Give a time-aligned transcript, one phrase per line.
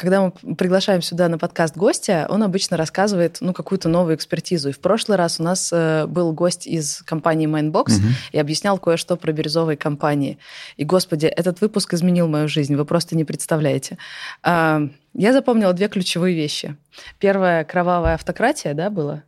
[0.00, 4.70] когда мы приглашаем сюда на подкаст гостя, он обычно рассказывает ну, какую-то новую экспертизу.
[4.70, 8.06] И в прошлый раз у нас э, был гость из компании Mindbox угу.
[8.32, 10.38] и объяснял кое-что про бирюзовые компании.
[10.78, 13.98] И, господи, этот выпуск изменил мою жизнь, вы просто не представляете.
[14.42, 16.76] Э, я запомнила две ключевые вещи.
[17.18, 19.22] Первая кровавая автократия, да, была?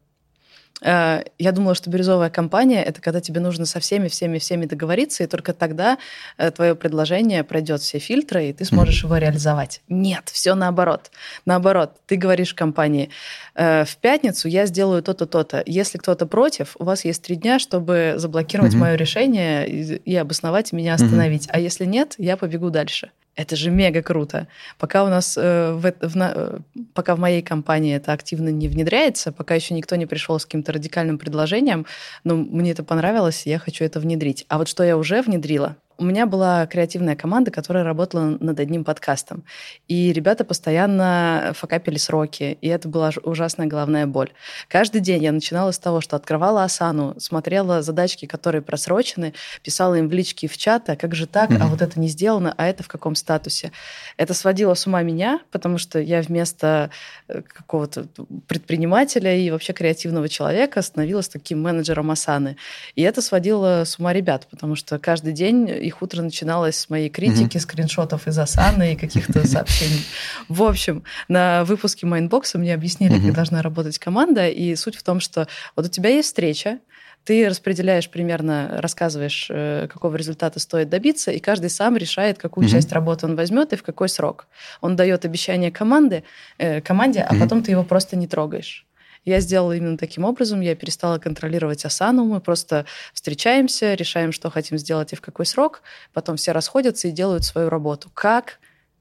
[0.83, 5.25] Э, я думала, что бирюзовая компания— это когда тебе нужно со всеми, всеми, всеми договориться,
[5.25, 5.99] и только тогда
[6.39, 9.83] э, твое предложение пройдет все фильтры, и ты сможешь его реализовать.
[9.89, 11.11] Нет, все наоборот.
[11.47, 13.11] Наоборот, ты говоришь компании,
[13.55, 15.63] «Э, в пятницу я сделаю то-то, то-то.
[15.67, 20.95] Если кто-то против, у вас есть три дня, чтобы заблокировать мое решение и обосновать меня
[20.95, 21.49] остановить.
[21.51, 23.11] А если нет, я побегу дальше.
[23.35, 24.47] Это же мега круто.
[24.79, 26.59] Пока у нас э, в, в, э,
[26.93, 30.73] пока в моей компании это активно не внедряется, пока еще никто не пришел с каким-то
[30.73, 31.87] радикальным предложением,
[32.25, 34.45] но мне это понравилось, я хочу это внедрить.
[34.49, 38.83] А вот что я уже внедрила, у меня была креативная команда, которая работала над одним
[38.83, 39.45] подкастом.
[39.87, 44.31] И ребята постоянно факапили сроки, и это была ужасная головная боль.
[44.67, 50.09] Каждый день я начинала с того, что открывала Асану, смотрела задачки, которые просрочены, писала им
[50.09, 52.83] в лички в чаты, а как же так, а вот это не сделано, а это
[52.83, 53.71] в каком статусе.
[54.17, 56.91] Это сводило с ума меня, потому что я вместо
[57.29, 58.09] э, какого-то
[58.49, 62.57] предпринимателя и вообще креативного человека становилась таким менеджером Asana.
[62.97, 67.11] И это сводило с ума ребят, потому что каждый день их утро начиналось с моей
[67.11, 67.61] критики, mm-hmm.
[67.61, 70.05] скриншотов из Asana и каких-то сообщений.
[70.49, 73.27] В общем, на выпуске Mindbox'а мне объяснили, mm-hmm.
[73.27, 76.79] как должна работать команда, и суть в том, что вот у тебя есть встреча,
[77.25, 82.71] ты распределяешь примерно, рассказываешь, э, какого результата стоит добиться, и каждый сам решает, какую mm-hmm.
[82.71, 84.47] часть работы он возьмет и в какой срок.
[84.81, 86.25] Он дает обещание команды,
[86.59, 87.41] э, команде, а mm-hmm.
[87.41, 88.87] потом ты его просто не трогаешь.
[89.25, 90.61] Я сделала именно таким образом.
[90.61, 92.25] Я перестала контролировать Асану.
[92.25, 95.83] Мы просто встречаемся, решаем, что хотим сделать и в какой срок.
[96.13, 98.11] Потом все расходятся и делают свою работу.
[98.13, 98.59] Как?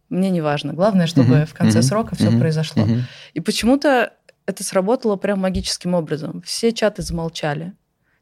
[0.10, 0.74] Мне не важно.
[0.74, 1.46] Главное, чтобы uh-huh.
[1.46, 1.84] в конце uh-huh.
[1.84, 2.40] срока все uh-huh.
[2.40, 2.84] произошло.
[2.84, 3.02] Uh-huh.
[3.34, 4.14] И почему-то
[4.46, 6.42] это сработало прям магическим образом.
[6.44, 7.74] Все чаты замолчали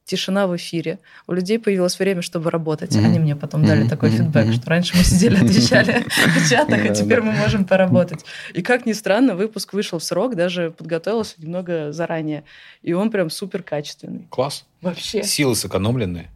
[0.10, 1.00] тишина в эфире.
[1.28, 2.96] У людей появилось время, чтобы работать.
[2.96, 3.06] Mm-hmm.
[3.06, 3.90] Они мне потом дали mm-hmm.
[3.90, 4.54] такой фидбэк, mm-hmm.
[4.54, 8.26] что раньше мы сидели, отвечали в чатах, а теперь мы можем поработать.
[8.54, 12.44] И как ни странно, выпуск вышел в срок, даже подготовился немного заранее.
[12.82, 14.26] И он прям супер качественный.
[14.30, 14.66] Класс.
[14.82, 15.24] Вообще.
[15.24, 16.30] Силы сэкономлены,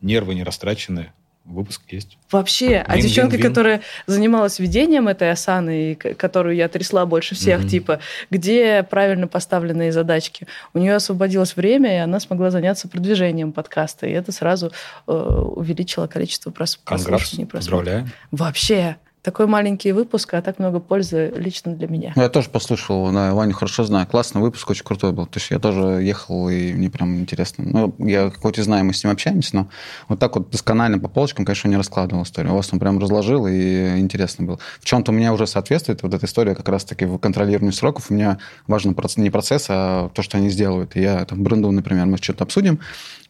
[0.00, 1.12] нервы не растрачены
[1.48, 2.18] выпуск есть.
[2.30, 7.68] Вообще, а девчонка, которая занималась ведением этой осаны, которую я трясла больше всех, mm-hmm.
[7.68, 8.00] типа,
[8.30, 14.12] где правильно поставленные задачки, у нее освободилось время, и она смогла заняться продвижением подкаста, и
[14.12, 14.72] это сразу
[15.06, 17.46] э, увеличило количество прос- прослушиваний.
[17.46, 18.08] Поздравляю.
[18.30, 18.96] Вообще,
[19.28, 22.14] такой маленький выпуск, а так много пользы лично для меня.
[22.16, 24.06] Я тоже послушал, да, Ваню хорошо знаю.
[24.06, 25.26] Классный выпуск, очень крутой был.
[25.26, 27.64] То есть я тоже ехал, и мне прям интересно.
[27.66, 29.68] Ну, я хоть и знаю, мы с ним общаемся, но
[30.08, 32.54] вот так вот досконально по полочкам, конечно, не раскладывал историю.
[32.54, 34.58] У вас он прям разложил, и интересно было.
[34.80, 38.10] В чем-то у меня уже соответствует вот эта история как раз-таки в контролировании сроков.
[38.10, 40.96] У меня важен не процесс, а то, что они сделают.
[40.96, 42.80] И я там бренду, например, мы что-то обсудим,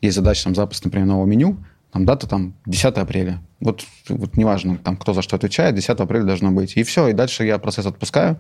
[0.01, 1.57] есть задача там запуск, например, нового меню,
[1.93, 3.43] там дата там 10 апреля.
[3.61, 6.77] Вот, вот неважно, там, кто за что отвечает, 10 апреля должно быть.
[6.77, 8.37] И все, и дальше я процесс отпускаю.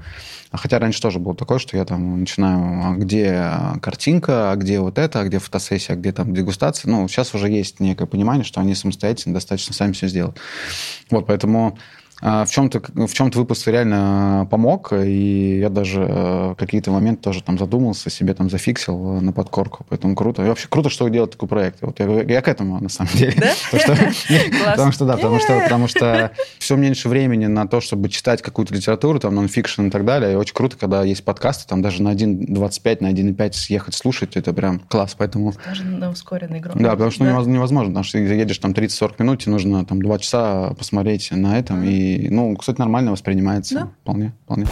[0.50, 3.44] А хотя раньше тоже было такое, что я там начинаю, а где
[3.82, 6.90] картинка, а где вот это, а где фотосессия, а где там дегустация.
[6.90, 10.38] Ну, сейчас уже есть некое понимание, что они самостоятельно достаточно сами все сделают.
[11.10, 11.78] Вот, поэтому
[12.20, 17.58] в чем-то в чем-то выпуск реально помог, и я даже э, какие-то моменты тоже там
[17.58, 20.44] задумался, себе там зафиксил на подкорку, поэтому круто.
[20.44, 21.82] И вообще круто, что вы делаете такой проект.
[21.82, 23.34] Вот я, я к этому на самом деле.
[24.64, 28.74] Потому что, да, потому что, потому что все меньше времени на то, чтобы читать какую-то
[28.74, 30.32] литературу, там, нонфикшн и так далее.
[30.32, 34.52] И очень круто, когда есть подкасты, там даже на 1.25, на 1.5 съехать слушать, это
[34.52, 35.54] прям класс, поэтому...
[35.66, 36.84] Даже на ускоренной громкости.
[36.84, 40.74] Да, потому что невозможно, потому что едешь там 30-40 минут, тебе нужно там 2 часа
[40.74, 43.74] посмотреть на этом, и ну, кстати, нормально воспринимается.
[43.74, 43.92] Да?
[44.02, 44.66] Вполне, вполне.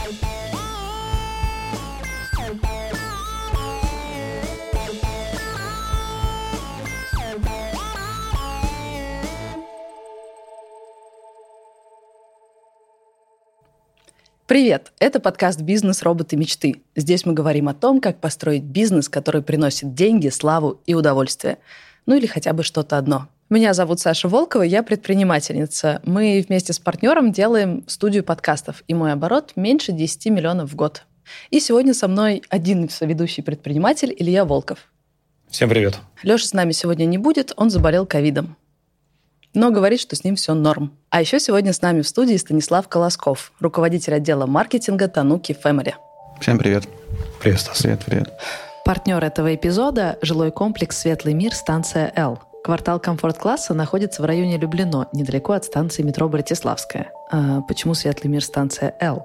[14.46, 14.92] Привет!
[15.00, 16.02] Это подкаст «Бизнес.
[16.02, 16.37] Роботы.
[16.37, 16.76] Мечты».
[16.94, 21.58] Здесь мы говорим о том, как построить бизнес, который приносит деньги, славу и удовольствие.
[22.06, 26.00] Ну или хотя бы что-то одно– меня зовут Саша Волкова, я предпринимательница.
[26.04, 31.04] Мы вместе с партнером делаем студию подкастов, и мой оборот меньше 10 миллионов в год.
[31.50, 34.90] И сегодня со мной один ведущий предприниматель Илья Волков.
[35.48, 35.98] Всем привет.
[36.22, 38.56] Леша с нами сегодня не будет, он заболел ковидом.
[39.54, 40.92] Но говорит, что с ним все норм.
[41.08, 45.94] А еще сегодня с нами в студии Станислав Колосков, руководитель отдела маркетинга Тануки Family.
[46.40, 46.88] Всем привет.
[47.40, 47.82] Привет, Стас.
[47.82, 48.32] Привет, привет.
[48.84, 52.40] Партнер этого эпизода– жилой комплекс «Светлый мир», станция «Л».
[52.66, 57.12] Квартал комфорт-класса находится в районе Люблино, недалеко от станции метро Братиславская.
[57.30, 59.24] А почему Светлый мир станция Л?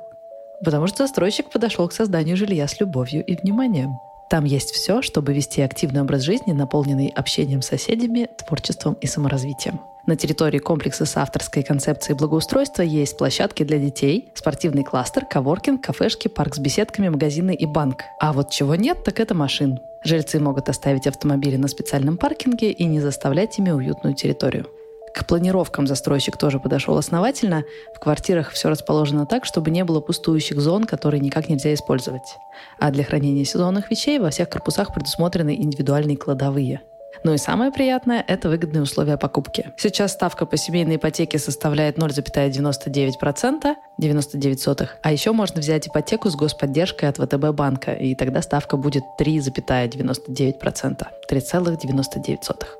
[0.63, 3.97] Потому что застройщик подошел к созданию жилья с любовью и вниманием.
[4.29, 9.81] Там есть все, чтобы вести активный образ жизни, наполненный общением с соседями, творчеством и саморазвитием.
[10.07, 16.27] На территории комплекса с авторской концепцией благоустройства есть площадки для детей, спортивный кластер, коворкинг, кафешки,
[16.27, 18.01] парк с беседками, магазины и банк.
[18.19, 19.79] А вот чего нет, так это машин.
[20.03, 24.65] Жильцы могут оставить автомобили на специальном паркинге и не заставлять ими уютную территорию.
[25.13, 27.63] К планировкам застройщик тоже подошел основательно.
[27.93, 32.37] В квартирах все расположено так, чтобы не было пустующих зон, которые никак нельзя использовать.
[32.79, 36.81] А для хранения сезонных вещей во всех корпусах предусмотрены индивидуальные кладовые–
[37.23, 39.71] ну и самое приятное– это выгодные условия покупки.
[39.77, 44.97] Сейчас ставка по семейной ипотеке составляет 0,99%, 99 сотых.
[45.03, 51.07] А еще можно взять ипотеку с господдержкой от ВТБ банка, и тогда ставка будет 3,99%.
[51.29, 52.37] 3,99.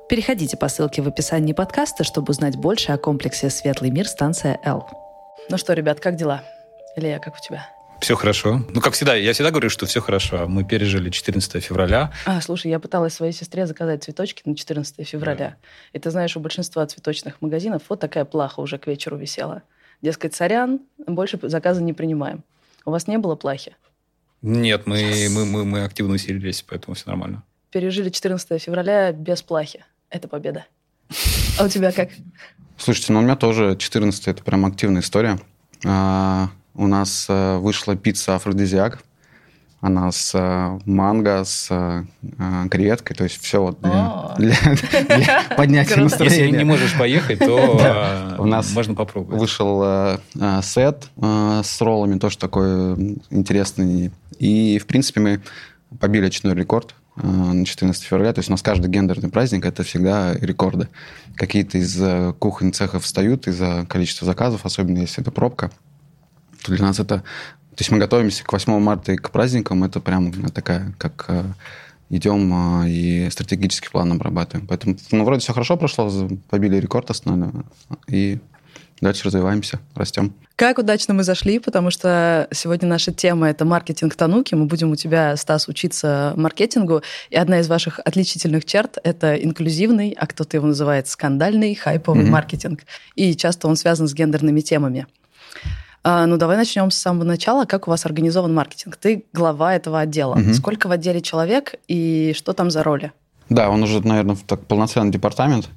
[0.08, 4.88] Переходите по ссылке в описании подкаста, чтобы узнать больше о комплексе «Светлый мир» станция «Л».
[5.48, 6.42] Ну что, ребят, как дела?
[6.96, 7.66] Илья, как у тебя?
[8.02, 8.66] Все хорошо.
[8.74, 10.48] Ну, как всегда, я всегда говорю, что все хорошо.
[10.48, 12.12] Мы пережили 14 февраля.
[12.26, 15.50] А, слушай, я пыталась своей сестре заказать цветочки на 14 февраля.
[15.50, 15.56] Да.
[15.92, 19.62] И ты знаешь, у большинства цветочных магазинов вот такая плаха уже к вечеру висела.
[20.02, 22.42] Дескать, сорян, больше заказы не принимаем.
[22.84, 23.76] У вас не было плахи?
[24.42, 25.28] Нет, мы, yes.
[25.28, 27.44] мы, мы, мы активно усилились, поэтому все нормально.
[27.70, 29.84] Пережили 14 февраля без плахи.
[30.10, 30.66] Это победа.
[31.56, 32.08] А у тебя как?
[32.76, 35.38] Слушайте, ну у меня тоже 14 это прям активная история.
[36.74, 39.02] А, у нас э, вышла пицца афродизиак.
[39.80, 42.04] Она с э, манго, с э,
[42.70, 44.54] креветкой, то есть все вот для, для,
[45.16, 46.44] для поднятия настроения.
[46.44, 49.40] Если не можешь поехать, то у нас можно попробовать.
[49.40, 50.20] Вышел
[50.62, 54.12] сет с роллами, тоже такой интересный.
[54.38, 55.40] И, в принципе, мы
[55.98, 58.32] побили очередной рекорд на 14 февраля.
[58.32, 60.88] То есть у нас каждый гендерный праздник– это всегда рекорды.
[61.34, 62.00] Какие-то из
[62.38, 65.72] кухонь цехов встают из-за количества заказов, особенно если это пробка
[66.62, 67.18] то для нас это...
[67.18, 71.44] То есть мы готовимся к 8 марта и к праздникам, это прям такая, как э,
[72.10, 74.66] идем э, и стратегический план обрабатываем.
[74.66, 76.10] Поэтому, ну, вроде все хорошо прошло,
[76.50, 77.50] побили рекорд основной,
[78.06, 78.38] и
[79.00, 80.34] дальше развиваемся, растем.
[80.54, 84.54] Как удачно мы зашли, потому что сегодня наша тема– это маркетинг Тануки.
[84.54, 87.02] Мы будем у тебя, Стас, учиться маркетингу.
[87.30, 92.30] И одна из ваших отличительных черт– это инклюзивный, а кто-то его называет скандальный, хайповый mm-hmm.
[92.30, 92.80] маркетинг.
[93.16, 95.06] И часто он связан с гендерными темами.
[96.04, 97.64] А, ну, давай начнем с самого начала.
[97.64, 98.96] Как у вас организован маркетинг?
[98.96, 100.34] Ты глава этого отдела.
[100.34, 100.54] Угу.
[100.54, 103.12] Сколько в отделе человек и что там за роли?
[103.48, 105.68] Да, он уже, наверное, так полноценный департамент.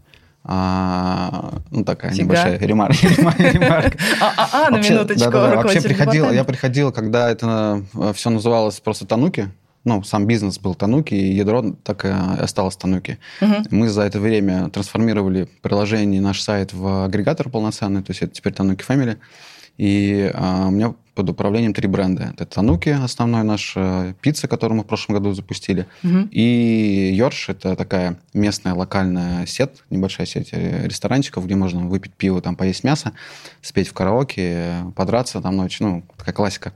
[0.48, 2.24] А, ну, такая Фига.
[2.24, 3.98] небольшая ремарка.
[4.22, 5.32] А, на минуточку.
[5.32, 9.50] Вообще приходил, я приходил, когда это э, все называлось просто Тануки,
[9.86, 13.18] ну, сам бизнес был Тануки, и ядро так и осталось Тануки.
[13.42, 13.54] Угу.
[13.72, 18.54] Мы за это время трансформировали приложение, наш сайт в агрегатор полноценный, то есть это теперь
[18.54, 19.18] Тануки Family.
[19.78, 22.34] И а, у меня под управлением три бренда.
[22.34, 26.28] Это Тануки, основной наш, э, пицца, которую мы в прошлом году запустили, угу.
[26.30, 32.56] и Йорш, это такая местная локальная сеть, небольшая сеть ресторанчиков, где можно выпить пиво, там
[32.56, 33.14] поесть мясо,
[33.62, 36.74] спеть в караоке, подраться там ночью, ну, такая классика.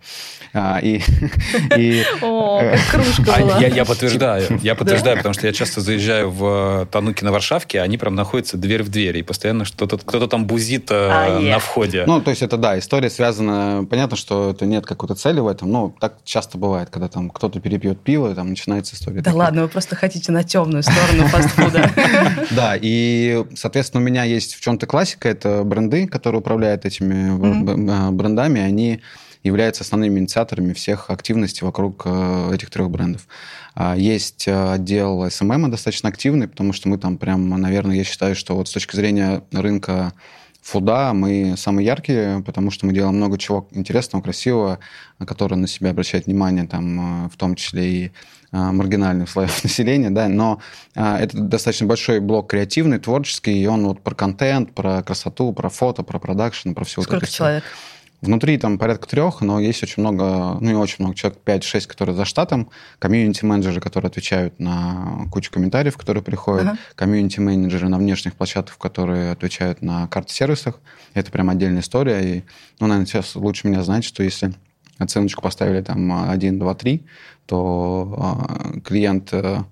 [0.54, 1.02] А, и,
[1.78, 2.62] и, О,
[2.92, 3.60] кружка а была.
[3.60, 7.98] Я, я подтверждаю, я подтверждаю, потому что я часто заезжаю в Тануки на Варшавке, они
[7.98, 12.06] прям находятся дверь в дверь, и постоянно что-то, кто-то там бузит э, а, на входе.
[12.08, 15.48] Ну, то есть это, да, история связана, понятно, что что это нет какой-то цели в
[15.48, 15.72] этом.
[15.72, 19.22] Но так часто бывает, когда там кто-то перепьет пиво, и там начинается история.
[19.22, 21.90] Да ладно, вы просто хотите на темную сторону фастфуда.
[22.52, 28.12] Да, и, соответственно, у меня есть в чем-то классика, это бренды, которые управляют этими а,
[28.12, 29.02] брендами, они
[29.42, 33.28] являются основными инициаторами всех активностей вокруг э, этих трех брендов.
[33.74, 38.36] А, есть э, отдел SMM достаточно активный, потому что мы там прям, наверное, я считаю,
[38.36, 40.14] что вот с точки зрения рынка
[40.62, 44.80] фуда мы самые яркие, потому что мы делаем много чего интересного, красивого,
[45.26, 50.10] которое на себя обращает внимание, там, э, в том числе и э, маргинальных слоев населения,
[50.10, 50.62] да, но
[50.96, 55.70] а, это достаточно большой блок креативный, творческий, и он вот про контент, про красоту, про
[55.70, 57.64] фото, про продакшн, про все Сколько вот это человек?
[57.64, 57.99] Все.
[58.22, 62.16] Внутри там порядка трех, но есть очень много, ну не очень много, человек 5-6, которые
[62.16, 66.78] за штатом, комьюнити-менеджеры, которые отвечают на кучу комментариев, которые приходят, ага.
[66.96, 70.82] комьюнити-менеджеры на внешних площадках, которые отвечают на карт-сервисах.
[71.14, 72.20] Это прям отдельная история.
[72.22, 72.44] И,
[72.80, 74.54] ну, наверное, сейчас лучше меня знать, что если
[74.98, 77.06] оценочку поставили там 1, 2, 3,
[77.46, 78.44] то
[78.76, 79.64] э, клиент э,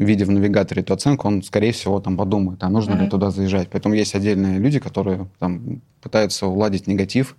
[0.00, 3.04] видя в навигаторе эту оценку, он, скорее всего, там подумает, а нужно mm-hmm.
[3.04, 3.68] ли туда заезжать.
[3.70, 7.36] Поэтому есть отдельные люди, которые там пытаются уладить негатив,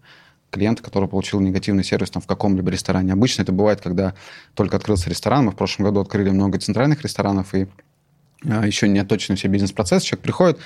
[0.51, 3.13] клиента, который получил негативный сервис там, в каком-либо ресторане.
[3.13, 4.13] Обычно это бывает, когда
[4.53, 5.45] только открылся ресторан.
[5.45, 7.67] Мы в прошлом году открыли много центральных ресторанов, и
[8.43, 10.59] еще не отточены все бизнес-процессы, человек приходит,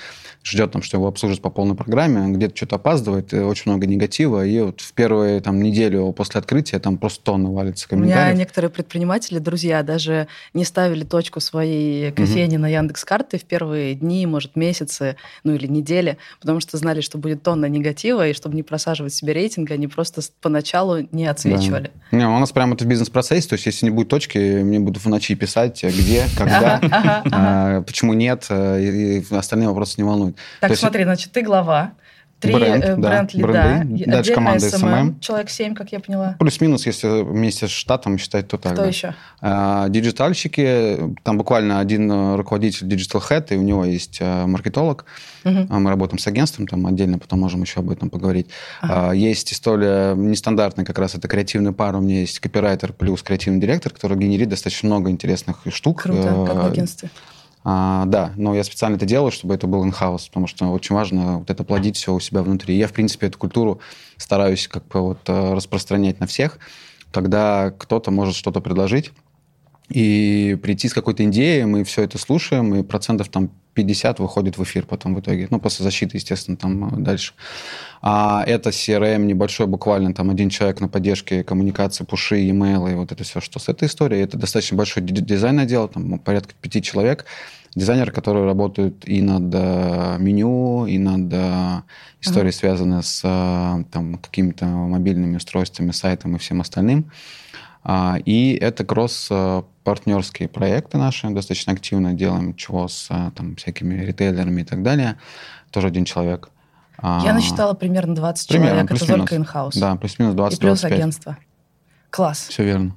[0.44, 4.60] ждет, там, что его обслужат по полной программе, где-то что-то опаздывает, очень много негатива, и
[4.60, 8.24] вот в первую там, неделю после открытия там просто тонны валится комментариев.
[8.24, 12.62] У меня некоторые предприниматели, друзья, даже не ставили точку своей кофейни угу.
[12.62, 17.42] на Яндекс.Карты в первые дни, может, месяцы, ну или недели, потому что знали, что будет
[17.42, 21.90] тонна негатива, и чтобы не просаживать себе рейтинг, они просто поначалу не отсвечивали.
[22.10, 22.18] Да.
[22.18, 25.04] Не, у нас прямо это в бизнес-процессе, то есть если не будет точки, мне будут
[25.04, 30.36] в ночи писать, где, когда, а, почему нет, э, и остальные вопросы не волнуют.
[30.60, 31.08] Так, То смотри, есть...
[31.08, 31.92] значит, ты глава,
[32.38, 34.80] три бренд, э, да, бренд лида, дальше команда SMM.
[34.80, 35.20] SMM.
[35.20, 36.36] Человек 7, как я поняла.
[36.38, 38.74] Плюс-минус, если вместе с штатом считать, то так.
[38.74, 38.88] Кто да.
[38.88, 39.14] еще?
[39.40, 45.06] А, диджитальщики, там буквально один э, руководитель Digital Head, и у него есть а, маркетолог.
[45.44, 45.66] Угу.
[45.70, 48.48] Мы работаем с агентством, там отдельно потом можем еще об этом поговорить.
[48.82, 49.10] Ага.
[49.10, 51.96] А, есть история нестандартная, как раз это креативный пар.
[51.96, 56.02] У меня есть копирайтер плюс креативный директор, который генерит достаточно много интересных штук.
[56.02, 57.08] Круто, как в агентстве.
[57.68, 61.38] А, да, но я специально это делаю, чтобы это был инхаус, потому что очень важно
[61.38, 62.76] вот это плодить все у себя внутри.
[62.76, 63.80] Я, в принципе, эту культуру
[64.18, 66.60] стараюсь как бы вот э, распространять на всех,
[67.10, 69.10] когда кто-то может что-то предложить,
[69.88, 74.64] и прийти с какой-то идеей, мы все это слушаем, и процентов там 50 выходит в
[74.64, 75.46] эфир потом в итоге.
[75.50, 77.34] Ну, после защиты, естественно, там э, дальше.
[78.02, 83.12] А это CRM небольшой, буквально там один человек на поддержке коммуникации, пуши, e-mail и вот
[83.12, 84.22] это все, что с этой историей.
[84.22, 87.26] Это достаточно большой дизайн отдел, там порядка пяти человек
[87.74, 91.82] дизайнеры, которые работают и над э, меню, и над э,
[92.22, 92.58] историей, uh-huh.
[92.58, 97.10] связанной с там, какими-то мобильными устройствами, сайтом и всем остальным.
[97.84, 98.82] А, и это
[99.86, 105.16] кросс-партнерские проекты наши, достаточно активно делаем, чего с там, всякими ритейлерами и так далее.
[105.70, 106.50] Тоже один человек.
[106.98, 109.76] А, Я насчитала примерно 20 примерно, человек, это только инхаус.
[109.76, 111.36] Да, плюс-минус 20 И плюс агентство.
[112.10, 112.48] Класс.
[112.48, 112.96] Все верно.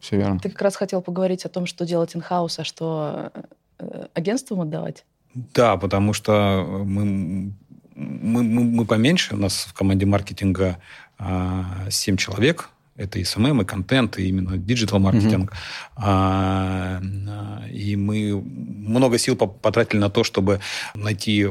[0.00, 0.38] Все верно.
[0.38, 3.32] Ты как раз хотел поговорить о том, что делать in-house, а что
[3.82, 5.04] Э, агентствам отдавать?
[5.34, 7.04] Да, потому что мы,
[7.94, 10.78] мы, мы, мы поменьше, у нас в команде маркетинга
[11.18, 15.50] а, 7 человек, это и SMM, и контент, и именно digital-маркетинг.
[15.50, 15.56] Mm-hmm.
[15.96, 17.00] А,
[17.70, 20.60] и мы много сил потратили на то, чтобы
[20.94, 21.48] найти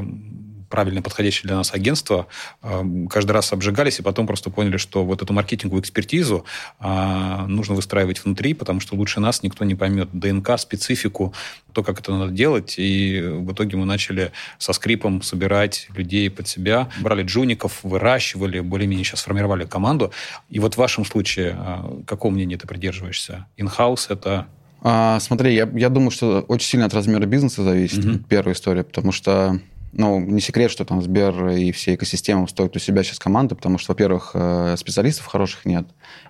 [0.72, 2.28] правильно подходящее для нас агентство,
[2.62, 6.46] а, каждый раз обжигались и потом просто поняли, что вот эту маркетинговую экспертизу
[6.80, 11.34] а, нужно выстраивать внутри, потому что лучше нас никто не поймет ДНК, специфику,
[11.74, 12.76] то, как это надо делать.
[12.78, 19.04] И в итоге мы начали со скрипом собирать людей под себя, брали джуников, выращивали, более-менее
[19.04, 20.10] сейчас сформировали команду.
[20.48, 23.44] И вот в вашем случае, а, какого мнения ты придерживаешься?
[23.58, 24.46] Инхаус это
[24.84, 28.24] а, смотри, я, я думаю, что очень сильно от размера бизнеса зависит, mm-hmm.
[28.28, 29.60] первая история, потому что
[29.92, 33.76] ну, не секрет, что там Сбер и все экосистемы стоят у себя сейчас команды, потому
[33.76, 35.86] что, во-первых, э, специалистов хороших нет.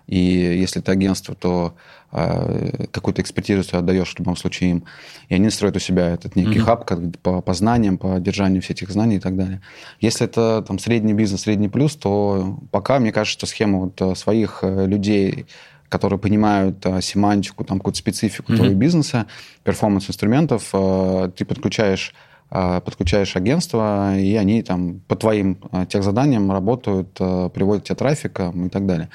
[0.09, 1.77] И если ты агентство, то
[2.11, 4.85] э, какую-то экспертизу ты отдаешь в любом случае им.
[5.29, 6.65] И они строят у себя этот некий mm-hmm.
[6.65, 9.61] хаб как, по, по знаниям, по держанию всех этих знаний и так далее.
[10.01, 14.15] Если это там средний бизнес, средний плюс, то пока, мне кажется, что схема вот э,
[14.17, 15.47] своих людей
[15.89, 18.57] которые понимают а, семантику, там, какую-то специфику mm-hmm.
[18.57, 19.27] твоего бизнеса,
[19.63, 22.15] перформанс-инструментов, а, ты подключаешь
[22.53, 28.41] подключаешь агентство, и они там по твоим а, тех заданиям работают, а, приводят тебе трафик
[28.41, 29.09] и так далее.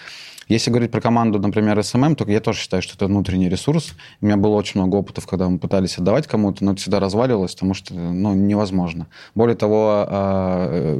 [0.48, 3.94] Если говорить про команду, например, SMM, то я тоже считаю, что это внутренний ресурс.
[4.22, 7.54] У меня было очень много опытов, когда мы пытались отдавать кому-то, но это всегда разваливалось,
[7.54, 9.08] потому что ну, невозможно.
[9.36, 10.06] Более того,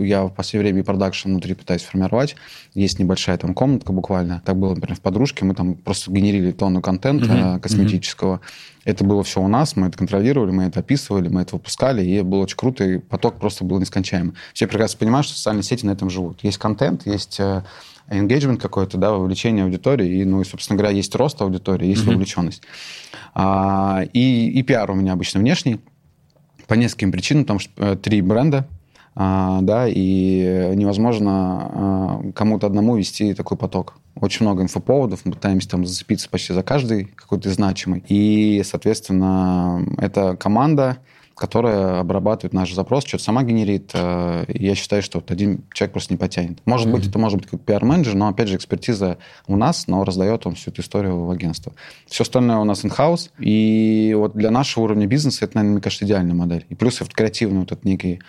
[0.01, 2.36] я в последнее время и продакшн внутри пытаюсь формировать.
[2.74, 4.42] Есть небольшая там комнатка буквально.
[4.46, 5.46] Так было, например, в подружке.
[5.46, 7.60] Мы там просто генерили тонну контента mm-hmm.
[7.60, 8.36] косметического.
[8.36, 12.01] Mm-hmm это было все у нас, мы это контролировали, мы это описывали, мы это выпускали,
[12.06, 14.34] и было очень круто, и поток просто был нескончаемый.
[14.54, 16.42] Все прекрасно понимают, что социальные сети на этом живут.
[16.42, 17.63] Есть контент, есть э,
[18.10, 22.14] engagement какой-то, да, вовлечение аудитории, и, ну, и, собственно говоря, есть рост аудитории, есть mm-hmm.
[22.14, 22.64] вовлеченность.
[23.34, 25.80] А, и, и пиар у меня обычно внешний,
[26.68, 28.68] по нескольким причинам, потому что э, три бренда,
[29.16, 33.96] а, да, и невозможно а, кому-то одному вести такой поток.
[34.20, 38.04] Очень много инфоповодов, мы пытаемся там зацепиться почти за каждый какой-то значимый.
[38.08, 40.98] И, соответственно, это команда,
[41.38, 43.91] которая обрабатывает наш запрос, что-то сама генерит.
[43.94, 46.60] Э, я считаю, что вот один человек просто не потянет.
[46.65, 46.91] Может mm-hmm.
[46.91, 50.56] быть, это может быть как пиар-менеджер, но, опять же, экспертиза у нас, но раздает он
[50.56, 51.74] всю эту историю в агентство.
[52.08, 53.29] Все остальное у нас in-house.
[53.39, 56.65] И вот для нашего уровня бизнеса это, наверное, мне кажется, идеальная модель.
[56.70, 58.20] И плюс вот креативный вот этот некий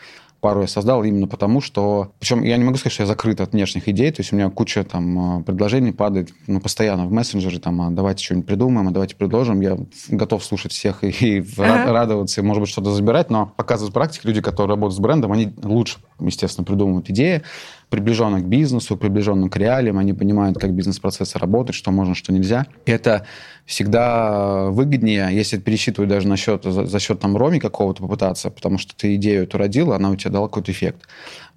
[0.40, 2.12] пару я создал именно потому, что...
[2.18, 4.50] Причем я не могу сказать, что я закрыт от внешних идей, то есть у меня
[4.50, 9.16] куча там предложений падает ну, постоянно в мессенджеры, там, а давайте что-нибудь придумаем, а давайте
[9.16, 9.60] предложим.
[9.60, 9.78] Я
[10.08, 11.92] готов слушать всех и, и ага.
[11.92, 15.52] радоваться, и, может быть, что-то забирать, но показывают практики, люди, которые работают с брендом, они
[15.62, 17.42] лучше, естественно, придумывают идеи,
[17.90, 22.66] приближенных к бизнесу, приближенных к реалиям, они понимают, как бизнес-процессы работают, что можно, что нельзя.
[22.84, 23.26] Это
[23.64, 28.78] всегда выгоднее, если пересчитывать даже на счет, за, за счет там ROMI какого-то попытаться, потому
[28.78, 31.06] что ты идею эту родила, она у тебя дала какой-то эффект.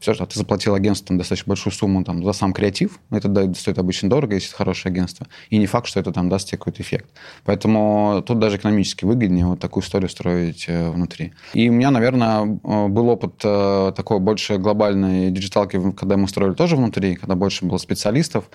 [0.01, 3.77] Все, что ты заплатил агентству там, достаточно большую сумму там, за сам креатив, это стоит
[3.77, 6.81] обычно дорого, если это хорошее агентство, и не факт, что это там даст тебе какой-то
[6.81, 7.05] эффект.
[7.45, 11.33] Поэтому тут даже экономически выгоднее вот такую историю строить э, внутри.
[11.53, 16.55] И у меня, наверное, э, был опыт э, такой больше глобальной диджиталки, когда мы строили
[16.55, 18.49] тоже внутри, когда больше было специалистов,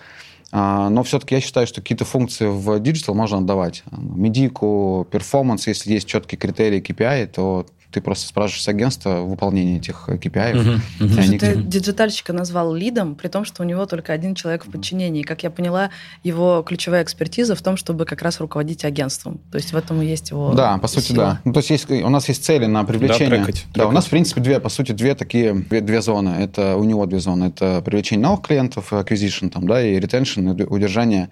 [0.51, 3.85] а, но все-таки я считаю, что какие-то функции в digital можно отдавать.
[3.93, 10.61] Медийку, перформанс, если есть четкие критерии KPI, то ты просто спрашиваешь агентства выполнение этих KPI.
[10.61, 11.19] Угу, угу.
[11.19, 11.39] Они...
[11.39, 15.23] Ты диджитальщика назвал лидом, при том, что у него только один человек в подчинении.
[15.23, 15.89] Как я поняла,
[16.23, 19.41] его ключевая экспертиза в том, чтобы как раз руководить агентством.
[19.51, 21.17] То есть в этом и есть его Да, по сути, сила.
[21.17, 21.41] да.
[21.45, 23.31] Ну, то есть, есть у нас есть цели на привлечение...
[23.31, 26.37] Да, трекать, да, у нас, в принципе, две, по сути, две такие, две, две зоны.
[26.39, 27.47] Это у него две зоны.
[27.47, 31.31] Это привлечение новых клиентов, acquisition, там, да, и retention, удержание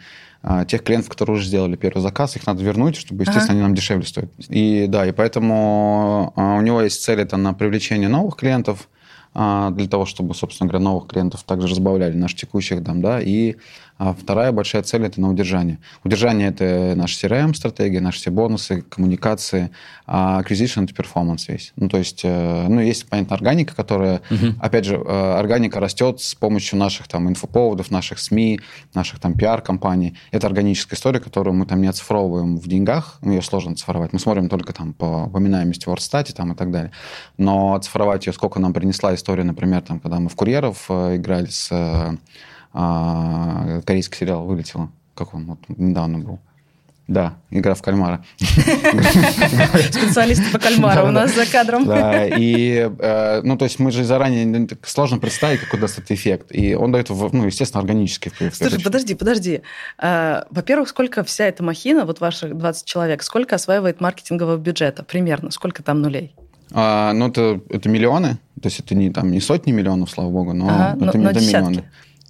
[0.69, 3.53] тех клиентов, которые уже сделали первый заказ, их надо вернуть, чтобы, естественно, ага.
[3.53, 4.31] они нам дешевле стоят.
[4.49, 8.89] И да, и поэтому а, у него есть цель это на привлечение новых клиентов,
[9.33, 13.57] а, для того, чтобы, собственно говоря, новых клиентов также разбавляли наших текущих там, да, и
[13.97, 15.79] а вторая большая цель– это на удержание.
[16.03, 19.71] Удержание– это наша CRM-стратегия, наши все бонусы, коммуникации,
[20.07, 21.73] а acquisition– это перформанс весь.
[21.77, 24.55] Ну, то есть, э, ну, есть, понятно, органика, которая, uh-huh.
[24.61, 28.61] опять же, э, органика растет с помощью наших там инфоповодов, наших СМИ,
[28.95, 30.19] наших там пиар-компаний.
[30.33, 34.13] Это органическая история, которую мы там не оцифровываем в деньгах, ну, ее сложно цифровать.
[34.13, 36.91] Мы смотрим только там по упоминаемости в Вордстате там и так далее.
[37.39, 41.47] Но оцифровать ее, сколько нам принесла история, например, там, когда мы в «Курьеров» э, играли
[41.47, 41.71] с
[42.75, 44.91] а, корейский сериал вылетело.
[45.15, 46.41] Как он вот, недавно был?
[47.07, 48.25] Да, игра в кальмара.
[48.39, 51.85] Специалисты по кальмару у нас за кадром.
[51.85, 56.13] Да, и, э, ну, то есть мы же заранее, ну, сложно представить, какой даст этот
[56.13, 56.47] эффект.
[56.51, 58.57] И он дает, ну, естественно, органический эффект.
[58.57, 59.61] Слушай, подожди, подожди.
[59.99, 65.51] А, во-первых, сколько вся эта махина, вот ваших 20 человек, сколько осваивает маркетингового бюджета примерно?
[65.51, 66.35] Сколько там нулей?
[66.73, 68.39] А, ну, это, это миллионы.
[68.63, 71.41] То есть это не, там, не сотни миллионов, слава богу, но ага, это, но, это
[71.41, 71.85] но миллионы.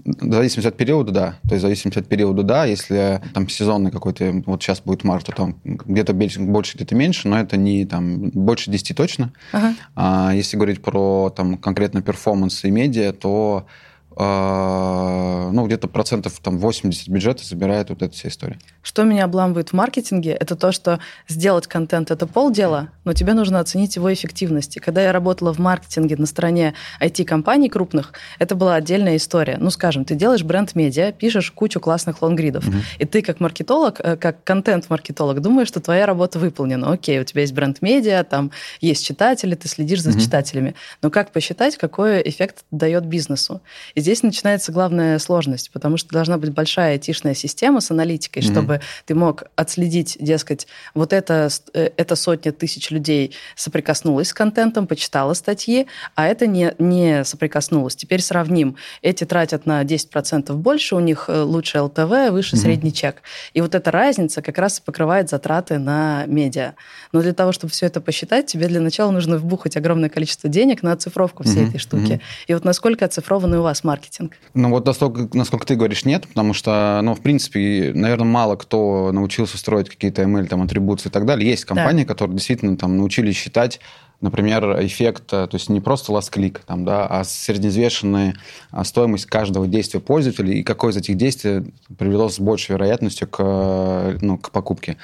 [0.04, 1.38] В зависимости от периода, да.
[1.48, 2.64] То есть в зависимости от периода, да.
[2.64, 7.38] Если там сезонный какой-то, вот сейчас будет март, то там где-то больше, где-то меньше, но
[7.38, 9.32] это не там больше 10 точно.
[9.52, 9.74] Ага.
[9.94, 13.70] А если говорить про там конкретно перформанс и медиа, то а,
[14.16, 18.58] ну, где-то процентов там 80 бюджета забирает вот эта вся история.
[18.82, 23.58] Что меня обламывает в маркетинге, это то, что сделать контент– это полдела, но тебе нужно
[23.60, 24.76] оценить его эффективность.
[24.76, 29.56] И когда я работала в маркетинге на стороне IT-компаний крупных, это была отдельная история.
[29.58, 32.76] Ну, скажем, ты делаешь бренд-медиа, пишешь кучу классных лонгридов, угу.
[32.98, 36.92] и ты как маркетолог, э, как контент-маркетолог думаешь, что твоя работа выполнена.
[36.92, 38.50] Окей, у тебя есть бренд-медиа, там
[38.80, 40.20] есть читатели, ты следишь за угу.
[40.20, 40.74] читателями.
[41.02, 43.60] Но как посчитать, какой эффект дает бизнесу?
[43.94, 48.52] И здесь начинается главная сложность, потому что должна быть большая айтишная система с аналитикой, mm-hmm.
[48.52, 54.86] чтобы ты мог отследить, дескать, вот это, э, это сотня тысяч людей соприкоснулась с контентом,
[54.86, 57.96] почитала статьи, а это не, не соприкоснулось.
[57.96, 58.76] Теперь сравним.
[59.00, 62.58] Эти тратят на 10% больше, у них э, лучше ЛТВ, выше mm-hmm.
[62.58, 63.22] средний чек.
[63.54, 66.74] И вот эта разница как раз покрывает затраты на медиа.
[67.12, 70.82] Но для того, чтобы все это посчитать, тебе для начала нужно вбухать огромное количество денег
[70.82, 71.68] на оцифровку всей mm-hmm.
[71.68, 72.12] этой штуки.
[72.12, 72.44] Mm-hmm.
[72.48, 73.93] И вот насколько оцифрованы у вас маркетинг?
[73.94, 74.36] Маркетинг?
[74.54, 79.10] Ну вот настолько, насколько ты говоришь, нет, потому что, ну, в принципе, наверное, мало кто
[79.12, 81.48] научился строить какие-то ML, там, атрибуции и так далее.
[81.48, 82.08] Есть компании, да.
[82.08, 83.80] которые действительно там научились считать
[84.24, 88.34] например, эффект, то есть не просто click, там, да, а среднеизвешенная
[88.82, 94.38] стоимость каждого действия пользователя и какое из этих действий привело с большей вероятностью к, ну,
[94.38, 94.96] к покупке.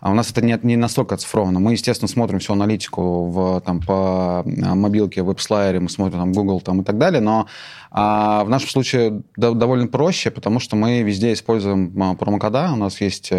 [0.00, 1.60] А у нас это не, не настолько оцифровано.
[1.60, 6.80] Мы, естественно, смотрим всю аналитику в, там, по мобилке, веб-слайере, мы смотрим там, Google там,
[6.80, 7.46] и так далее, но
[7.96, 12.72] а в нашем случае довольно проще, потому что мы везде используем а, промокода.
[12.72, 13.36] У нас есть э,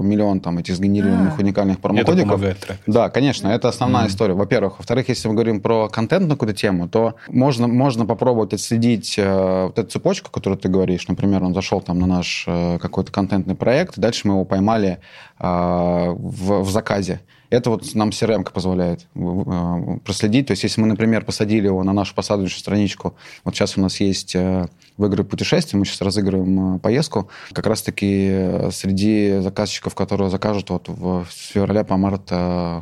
[0.00, 2.18] миллион там этих сгенерированных а, уникальных промокодиков.
[2.18, 2.80] Это помогает.
[2.86, 4.10] Да, конечно, это основная mm.
[4.10, 4.78] история, во-первых.
[4.78, 9.78] Во-вторых, если мы говорим про контентную какую-то тему, то можно, можно попробовать отследить э, вот
[9.78, 11.08] эту цепочку, которую ты говоришь.
[11.08, 14.98] Например, он зашел там на наш э, какой-то контентный проект, дальше мы его поймали
[15.38, 17.20] в, в заказе.
[17.54, 20.48] Это вот нам CRM позволяет э, проследить.
[20.48, 24.00] То есть, если мы, например, посадили его на нашу посадочную страничку, вот сейчас у нас
[24.00, 30.30] есть э, в игры путешествия, мы сейчас разыгрываем э, поездку, как раз-таки среди заказчиков, которые
[30.30, 32.32] закажут вот в, с февраля по март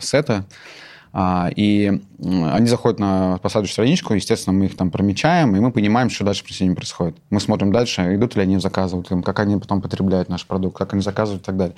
[0.03, 0.47] сета,
[1.15, 6.25] и они заходят на посадочную страничку, естественно, мы их там промечаем, и мы понимаем, что
[6.25, 7.17] дальше с ними происходит.
[7.29, 11.03] Мы смотрим дальше, идут ли они заказывают, как они потом потребляют наш продукт, как они
[11.03, 11.77] заказывают и так далее.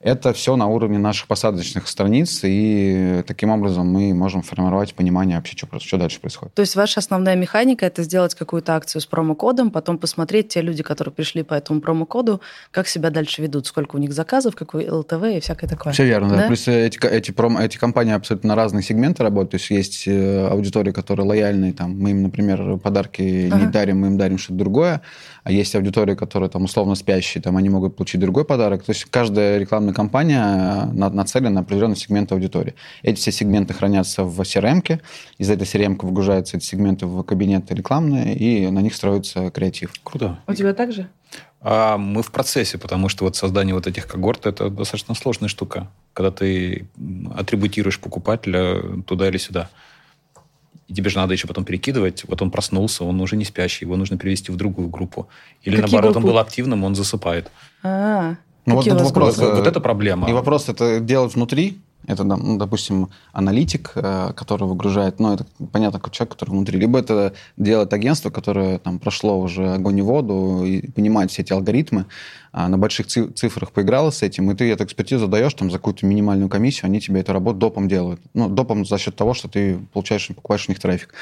[0.00, 5.56] Это все на уровне наших посадочных страниц, и таким образом мы можем формировать понимание вообще,
[5.56, 6.54] что, что дальше происходит.
[6.54, 10.84] То есть ваша основная механика– это сделать какую-то акцию с промокодом, потом посмотреть те люди,
[10.84, 15.24] которые пришли по этому промокоду, как себя дальше ведут, сколько у них заказов, какой ЛТВ
[15.34, 15.92] и всякое такое.
[15.92, 16.36] Все верно, да.
[16.36, 16.46] да?
[16.46, 19.50] Плюс эти, эти, промо, эти компании абсолютно на разные сегменты работают.
[19.50, 23.60] То есть есть э, аудитория, которая лояльные, там, мы им, например, подарки ага.
[23.60, 25.02] не дарим, мы им дарим что-то другое
[25.48, 28.84] а есть аудитория, которая там условно спящие, там они могут получить другой подарок.
[28.84, 32.74] То есть каждая рекламная кампания э, нацелена на определенный сегмент аудитории.
[33.02, 35.00] Эти все сегменты хранятся в CRM,
[35.38, 39.94] из этой CRM выгружаются эти сегменты в кабинеты рекламные, и на них строится креатив.
[40.04, 40.38] Круто.
[40.46, 41.08] У тебя так же?
[41.62, 45.88] А мы в процессе, потому что вот создание вот этих когорт это достаточно сложная штука,
[46.12, 46.88] когда ты
[47.34, 49.70] атрибутируешь покупателя туда или сюда
[50.88, 52.24] и тебе же надо еще потом перекидывать.
[52.26, 55.28] Вот он проснулся, он уже не спящий, его нужно перевести в другую группу.
[55.62, 56.26] Или Какие наоборот, группы?
[56.26, 57.50] он был активным, он засыпает.
[57.82, 60.28] А, ну, вот, вопрос, вот, вот это проблема.
[60.28, 66.00] И вопрос это делать внутри, это, ну, допустим, аналитик, э, который выгружает, ну, это, понятно,
[66.00, 66.78] как человек, который внутри.
[66.78, 71.52] Либо это делает агентство, которое там прошло уже огонь и воду и понимает все эти
[71.52, 72.06] алгоритмы,
[72.50, 76.06] а на больших цифрах поиграло с этим, и ты эту экспертизу даешь там за какую-то
[76.06, 78.20] минимальную комиссию, они тебе эту работу допом делают.
[78.32, 81.14] Ну, допом за счет того, что ты получаешь, покупаешь у них трафик.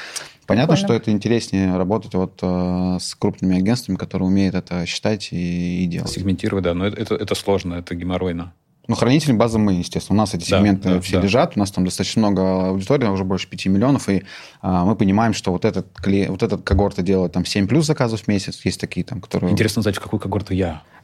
[0.45, 0.87] Понятно, Прикольно.
[0.87, 5.85] что это интереснее работать вот э, с крупными агентствами, которые умеют это считать и, и
[5.87, 6.09] делать.
[6.09, 8.53] Сегментировать, да, но это, это, это сложно, это геморройно.
[8.87, 10.15] Ну, хранитель базы мы, естественно.
[10.15, 11.23] У нас эти сегменты да, все да.
[11.23, 14.23] лежат, у нас там достаточно много аудитории, уже больше 5 миллионов, и
[14.61, 18.21] а, мы понимаем, что вот этот, клиент, вот этот когорта делает там 7 плюс заказов
[18.21, 19.51] в месяц, есть такие там, которые...
[19.51, 20.83] Интересно знать, в какую когорту я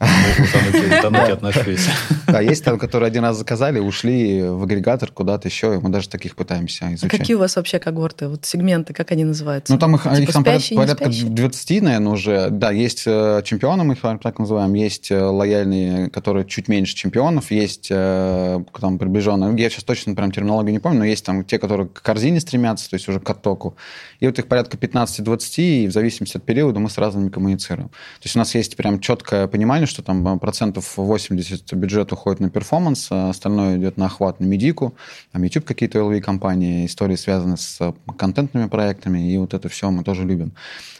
[1.32, 1.88] отношусь.
[2.26, 6.08] Да, есть там, которые один раз заказали, ушли в агрегатор куда-то еще, и мы даже
[6.08, 7.12] таких пытаемся изучать.
[7.12, 9.72] А какие у вас вообще когорты, вот сегменты, как они называются?
[9.72, 12.48] Ну, там их, типа их там спящие, порядка 20, наверное, уже.
[12.50, 17.50] Да, есть э, чемпионы, мы их так называем, есть э, лояльные, которые чуть меньше чемпионов,
[17.50, 21.58] есть э, там приближенные, я сейчас точно прям терминологию не помню, но есть там те,
[21.58, 23.76] которые к корзине стремятся, то есть уже к оттоку.
[24.20, 27.88] И вот их порядка 15-20, и в зависимости от периода мы с разными коммуницируем.
[27.88, 32.50] То есть у нас есть прям четкое понимание, что там процентов 80 бюджет уходит на
[32.50, 34.94] перформанс, а остальное идет на охват, на медику,
[35.32, 40.24] там YouTube какие-то LV-компании, истории связаны с контентными проектами, и вот это все мы тоже
[40.24, 40.52] любим.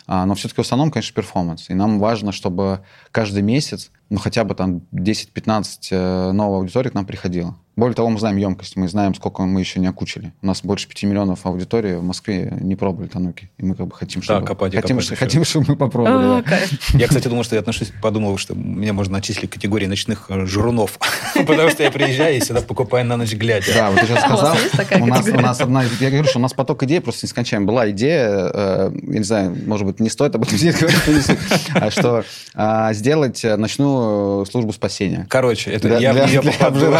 [0.06, 1.70] А, но все-таки в основном, конечно, перформанс.
[1.70, 6.94] И нам важно, чтобы каждый месяц ну, хотя бы там 10-15 э, новых аудиторий к
[6.94, 7.56] нам приходило.
[7.76, 10.32] Более того, мы знаем емкость, мы знаем, сколько мы еще не окучили.
[10.42, 13.50] У нас больше 5 миллионов аудитории в Москве не пробовали тануки.
[13.58, 14.40] И мы как бы хотим, чтобы...
[14.40, 16.44] Да, копать хотим, копать хотим, чтобы мы попробовали.
[16.48, 16.58] да.
[16.96, 20.46] Я, кстати, думал, что я отношусь, подумал, что меня можно начислить к категории ночных э,
[20.46, 21.00] журнов.
[21.34, 23.72] Потому что я приезжаю и всегда покупаю на ночь глядя.
[23.74, 24.56] Да, вот ты сейчас сказал.
[25.00, 25.84] У нас, у нас одна...
[25.98, 27.66] Я говорю, что у нас поток идей просто нескончаем.
[27.66, 31.26] Была идея, э, я не знаю, может быть, не стоит об этом говорить,
[31.74, 35.26] а что а, сделать ночную службу спасения.
[35.28, 36.94] Короче, это я в нее попаду.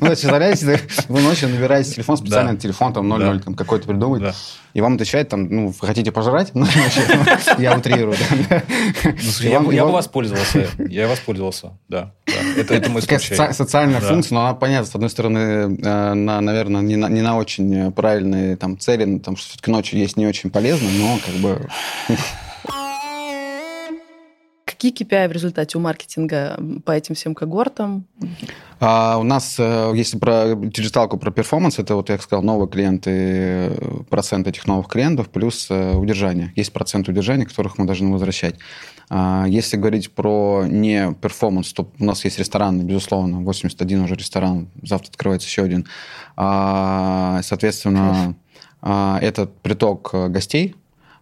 [0.00, 3.38] Ну, представляете, вы ночью набираете телефон, специально телефон, там 00 да.
[3.44, 4.34] там какой-то придумать,
[4.74, 6.52] и вам отвечает, там, ну, вы хотите пожрать?
[6.54, 6.66] Ну,
[7.58, 8.16] я утрирую.
[9.04, 12.12] Ну, я бы воспользовался, я воспользовался, да.
[12.56, 13.34] Это, это мой случай.
[13.52, 17.36] социальная функция, но она, понятно, с одной стороны, э, на, наверное, не на, не на
[17.36, 21.68] очень правильные там, цели, там, что все-таки ночью есть не очень полезно, но как бы...
[24.78, 28.06] Какие KPI в результате у маркетинга по этим всем когортам?
[28.78, 33.10] А у нас, э, если про диджиталку, про перформанс, это вот, я сказал, новые клиенты,
[33.10, 36.52] э, процент этих новых клиентов плюс э, удержание.
[36.54, 38.54] Есть процент удержания, которых мы должны возвращать.
[39.10, 44.68] А если говорить про не перформанс, то у нас есть рестораны, безусловно, 81 уже ресторан,
[44.84, 45.88] завтра открывается еще один.
[46.36, 48.36] А, соответственно,
[48.80, 50.76] а, это приток гостей,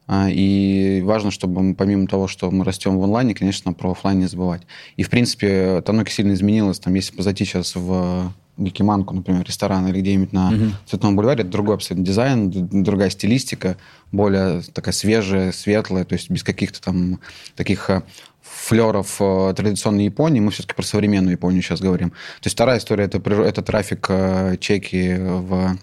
[0.09, 4.27] и важно, чтобы мы, помимо того, что мы растем в онлайне, конечно, про офлайн не
[4.27, 4.63] забывать.
[4.97, 6.79] И, в принципе, Тануки сильно изменилось.
[6.79, 10.71] Там, если зайти сейчас в Якиманку, например, ресторан или где-нибудь на uh-huh.
[10.87, 13.77] Цветном бульваре, это другой абсолютно дизайн, другая стилистика,
[14.13, 17.21] более такая свежая, светлая, то есть без каких-то там
[17.55, 18.03] таких э,
[18.41, 22.11] флеров э, традиционной Японии, мы все-таки про современную Японию сейчас говорим.
[22.11, 25.77] То есть вторая история это, это трафик э, чеки в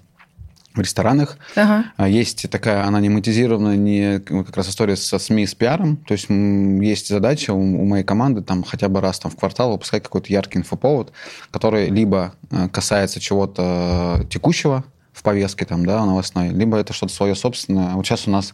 [0.73, 1.37] в ресторанах.
[1.55, 1.85] Ага.
[1.97, 5.97] А, есть такая анониматизированная не, как раз история со СМИ, с пиаром.
[5.97, 9.71] То есть есть задача у, у моей команды там хотя бы раз там, в квартал
[9.71, 11.13] выпускать какой-то яркий инфоповод,
[11.51, 14.83] который либо э, касается чего-то текущего,
[15.13, 17.93] в повестке там, да, новостной, либо это что-то свое собственное.
[17.93, 18.51] Вот сейчас у нас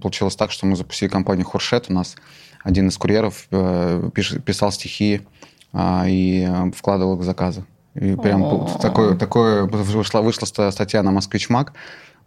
[0.00, 2.16] получилось так, что мы запустили компанию Хуршет, у нас
[2.64, 4.10] один из курьеров э,
[4.44, 5.22] писал стихи
[5.72, 7.64] а, и э, вкладывал их в заказы.
[7.94, 11.72] И прям такое, такое вышла, вышла статья на «Москвич Маг»,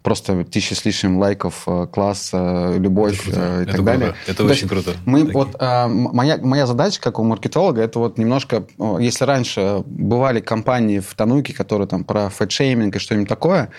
[0.02, 4.14] просто тысячи с лишним лайков, э, класс, э, любовь это и это так далее.
[4.28, 4.92] Это То очень круто.
[5.04, 5.34] Мы Такие.
[5.34, 8.64] вот моя моя задача как у маркетолога это вот немножко,
[9.00, 13.70] если раньше бывали кампании в Тануки, которые там про фэтшейминг и что-нибудь такое,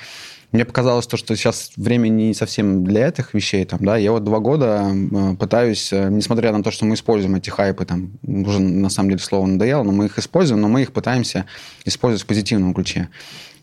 [0.51, 3.65] мне показалось то, что сейчас время не совсем для этих вещей.
[3.65, 3.97] Там, да?
[3.97, 4.91] Я вот два года
[5.39, 9.45] пытаюсь, несмотря на то, что мы используем эти хайпы, там, уже на самом деле слово
[9.45, 11.45] надоело, но мы их используем, но мы их пытаемся
[11.85, 13.09] использовать в позитивном ключе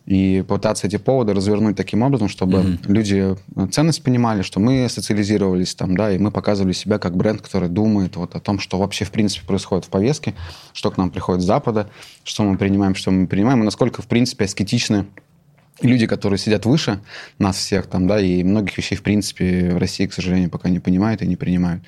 [0.05, 2.79] и пытаться эти поводы развернуть таким образом, чтобы mm-hmm.
[2.87, 3.35] люди
[3.71, 8.15] ценность понимали, что мы социализировались там, да, и мы показывали себя как бренд, который думает
[8.15, 10.35] вот о том, что вообще в принципе происходит в повестке,
[10.73, 11.89] что к нам приходит с Запада,
[12.23, 15.07] что мы принимаем, что мы принимаем, и насколько в принципе аскетичны
[15.81, 16.99] люди, которые сидят выше
[17.39, 20.79] нас всех там, да, и многих вещей в принципе в России, к сожалению, пока не
[20.79, 21.83] понимают и не принимают.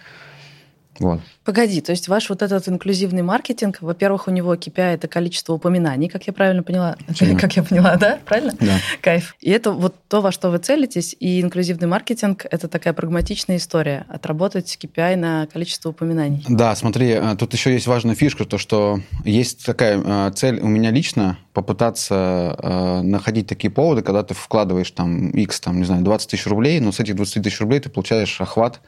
[0.99, 1.19] Вот.
[1.43, 6.09] Погоди, то есть ваш вот этот инклюзивный маркетинг, во-первых, у него KPI– это количество упоминаний,
[6.09, 6.95] как я правильно поняла?
[7.19, 7.35] Да.
[7.35, 8.19] Как я поняла, да?
[8.25, 8.53] Правильно?
[8.59, 8.77] Да.
[9.01, 9.35] Кайф.
[9.41, 14.05] И это вот то, во что вы целитесь, и инклюзивный маркетинг– это такая прагматичная история,
[14.07, 16.45] отработать KPI на количество упоминаний.
[16.47, 20.67] Да, смотри, э, тут еще есть важная фишка, то, что есть такая э, цель у
[20.67, 26.03] меня лично попытаться э, находить такие поводы, когда ты вкладываешь там X, там, не знаю,
[26.03, 28.79] 20 тысяч рублей, но с этих 20 тысяч рублей ты получаешь охват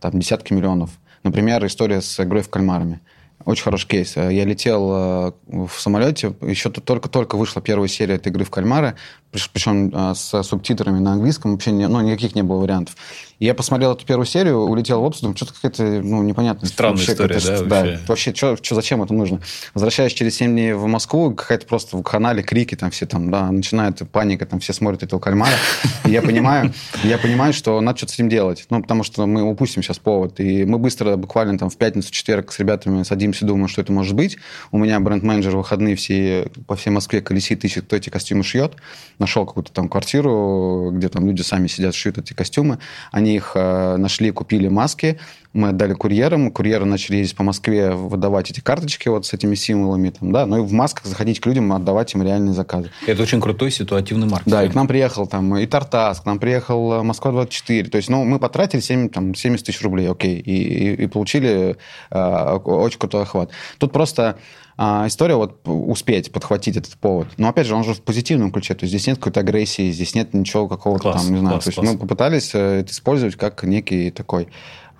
[0.00, 0.90] там десятки миллионов.
[1.28, 3.00] Например, история с игрой в кальмарами.
[3.44, 4.16] Очень хороший кейс.
[4.16, 8.94] Я летел э, в самолете, еще только-только вышла первая серия этой игры в кальмары,
[9.30, 12.96] причем э, с субтитрами на английском, вообще не, ну, никаких не было вариантов.
[13.38, 16.68] И я посмотрел эту первую серию, улетел в отпуск, думаю, что-то какая-то, ну, непонятная.
[16.68, 17.62] Странная вообще, история, да?
[17.62, 19.40] Да, вообще, вообще что, что, зачем это нужно?
[19.74, 23.50] Возвращаясь через 7 дней в Москву, какая-то просто в канале крики, там все там, да,
[23.50, 25.52] начинает паника, там все смотрят этого кальмара.
[26.04, 26.72] И я понимаю,
[27.04, 28.66] я понимаю, что надо что-то с этим делать.
[28.70, 30.40] Ну, потому что мы упустим сейчас повод.
[30.40, 34.14] И мы быстро, буквально там в пятницу, четверг с ребятами садимся, думаем, что это может
[34.14, 34.38] быть.
[34.72, 38.74] У меня бренд-менеджер выходные все по всей Москве колесит, ищет, кто эти костюмы шьет.
[39.18, 42.78] Нашел какую-то там квартиру, где там люди сами сидят, шьют эти костюмы.
[43.10, 45.18] Они их э, нашли, купили маски,
[45.52, 50.10] мы отдали курьерам, курьеры начали ездить по Москве, выдавать эти карточки вот с этими символами,
[50.10, 52.90] там, да, ну и в масках заходить к людям, отдавать им реальные заказы.
[53.06, 54.52] Это очень крутой ситуативный маркетинг.
[54.52, 58.08] Да, и к нам приехал там и Тартас, к нам приехал э, Москва-24, то есть,
[58.08, 61.76] ну, мы потратили 7, там, 70 тысяч рублей, окей, и, и, и получили
[62.10, 63.50] э, очень крутой охват.
[63.78, 64.38] Тут просто
[64.80, 67.26] а, история вот успеть подхватить этот повод.
[67.36, 70.14] Но опять же, он же в позитивном ключе, то есть здесь нет какой-то агрессии, здесь
[70.14, 71.54] нет ничего какого-то там, не знаю.
[71.54, 71.92] Класс, то есть класс.
[71.92, 74.46] мы попытались э, это использовать как некий такой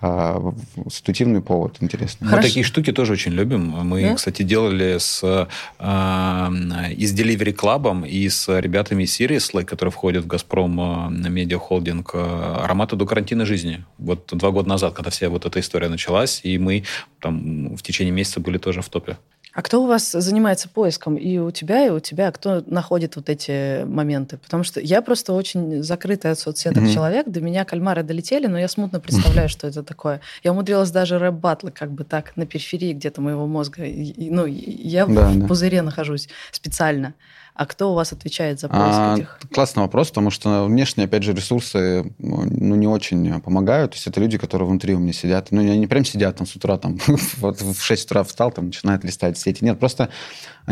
[0.00, 0.52] а,
[0.90, 2.28] ситуативный повод интересный.
[2.28, 3.68] Мы такие штуки тоже очень любим.
[3.68, 4.14] Мы, да?
[4.16, 6.50] кстати, делали с а,
[6.96, 12.16] и с Delivery Club, и с ребятами из Seriously, которые входят в Газпром Медиа Холдинг,
[12.16, 13.84] ароматы до карантина жизни.
[13.98, 16.82] Вот два года назад, когда вся вот эта история началась, и мы
[17.20, 19.18] там в течение месяца были тоже в топе.
[19.54, 21.16] А кто у вас занимается поиском?
[21.16, 22.30] И у тебя, и у тебя.
[22.30, 24.36] Кто находит вот эти моменты?
[24.36, 26.94] Потому что я просто очень закрытый от соцсеток mm-hmm.
[26.94, 27.28] человек.
[27.28, 30.20] До меня кальмары долетели, но я смутно представляю, что это такое.
[30.44, 33.84] Я умудрилась даже рэп-батлы как бы так на периферии где-то моего мозга.
[33.84, 35.46] И, ну, я да, в да.
[35.46, 37.14] пузыре нахожусь специально.
[37.58, 39.40] А кто у вас отвечает за поиск а, этих?
[39.52, 43.90] Классный вопрос, потому что внешние, опять же, ресурсы ну, не очень помогают.
[43.90, 45.48] То есть это люди, которые внутри у меня сидят.
[45.50, 46.98] Ну, они не прям сидят там с утра, там,
[47.38, 49.64] вот в 6 утра встал, там, начинает листать сети.
[49.64, 50.08] Нет, просто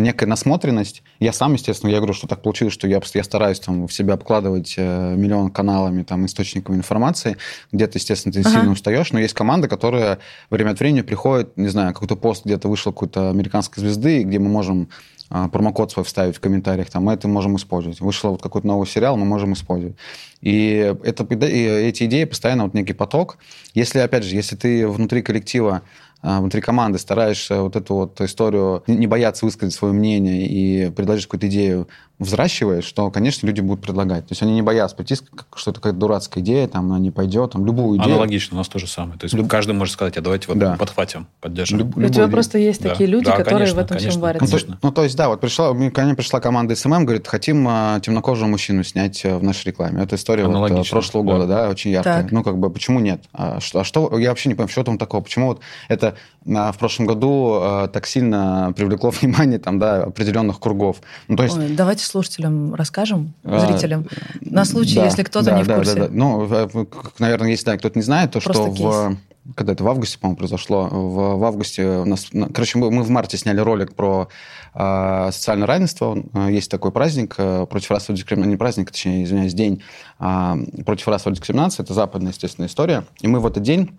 [0.01, 1.03] некая насмотренность.
[1.21, 4.15] Я сам, естественно, я говорю, что так получилось, что я, я стараюсь там в себя
[4.15, 7.37] обкладывать э, миллион каналами, там, источниками информации.
[7.73, 8.51] Где-то, естественно, ты ага.
[8.51, 10.19] сильно устаешь, но есть команда, которая
[10.51, 14.49] время от времени приходит, не знаю, какой-то пост где-то вышел какой-то американской звезды, где мы
[14.49, 14.89] можем
[15.29, 18.01] а, промокод свой вставить в комментариях, там, мы это можем использовать.
[18.01, 19.97] Вышел вот какой-то новый сериал, мы можем использовать.
[20.41, 23.39] И, это, и эти идеи постоянно вот некий поток.
[23.75, 25.83] Если, опять же, если ты внутри коллектива
[26.23, 31.49] внутри команды стараешься вот эту вот историю не бояться высказать свое мнение и предложить какую-то
[31.49, 34.27] идею взращиваешь, что, конечно, люди будут предлагать.
[34.27, 35.17] То есть они не боятся прийти,
[35.55, 38.15] что это какая-то дурацкая идея, там, она не пойдет, там, любую идею.
[38.15, 39.19] Аналогично, у нас то же самое.
[39.19, 39.49] То есть Люб...
[39.49, 40.77] каждый может сказать, а давайте вот да.
[40.77, 41.79] подхватим, поддержим.
[41.79, 41.89] Люб...
[41.89, 42.31] У тебя идею.
[42.31, 42.91] просто есть да.
[42.91, 44.45] такие люди, да, которые конечно, в этом конечно, всем варятся.
[44.51, 47.67] Ну, то, ну, то есть, да, вот пришла, ко мне пришла команда SMM, говорит, хотим
[47.69, 50.03] а, темнокожего мужчину снять а, в нашей рекламе.
[50.03, 51.33] Это история вот, а, прошлого да.
[51.33, 52.23] года, да, очень яркая.
[52.23, 52.33] Так.
[52.33, 53.25] Ну, как бы, почему нет?
[53.35, 56.17] А что, а что, я вообще не понимаю, что там такого, почему вот это
[56.55, 60.99] а, в прошлом году а, так сильно привлекло внимание там, да, определенных кругов.
[61.29, 61.57] Ну, то есть...
[61.57, 65.75] Ой, давайте слушателям расскажем, а, зрителям, а, на случай, да, если кто-то да, не в
[65.75, 65.95] курсе.
[65.95, 66.13] Да, да, да.
[66.13, 66.89] Ну,
[67.19, 68.81] наверное, если да, кто-то не знает, то Просто что кейс.
[68.81, 69.17] в
[69.55, 70.89] когда это в августе, по-моему, произошло.
[70.91, 74.29] В, в августе у нас, короче, мы, мы в марте сняли ролик про
[74.75, 76.19] э, социальное равенство.
[76.49, 79.83] Есть такой праздник э, против расовой дискриминации, не праздник, точнее, извиняюсь, день
[80.19, 81.83] э, против расовой дискриминации.
[81.83, 83.05] Это западная, естественная история.
[83.21, 83.97] И мы в этот день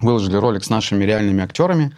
[0.00, 1.92] выложили ролик с нашими реальными актерами,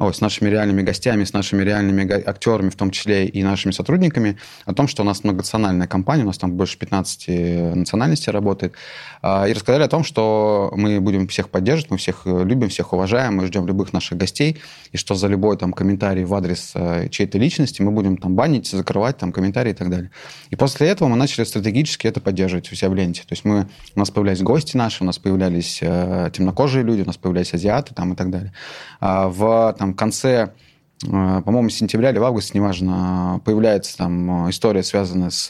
[0.00, 4.38] ой, с нашими реальными гостями, с нашими реальными актерами, в том числе и нашими сотрудниками,
[4.64, 8.74] о том, что у нас многонациональная компания, у нас там больше 15 национальностей работает,
[9.22, 13.36] а, и рассказали о том, что мы будем всех поддерживать, мы всех любим, всех уважаем,
[13.36, 14.58] мы ждем любых наших гостей,
[14.92, 18.68] и что за любой там комментарий в адрес э, чьей-то личности мы будем там банить,
[18.70, 20.10] закрывать там комментарии и так далее.
[20.48, 23.22] И после этого мы начали стратегически это поддерживать у себя в ленте.
[23.22, 27.06] То есть мы, у нас появлялись гости наши, у нас появлялись э, темнокожие люди, у
[27.06, 28.52] нас появлялись азиаты там и так далее.
[29.00, 30.52] А в там, конце
[31.06, 35.48] Э, по-моему, сентября или в августе, неважно, появляется там э, история, связанная с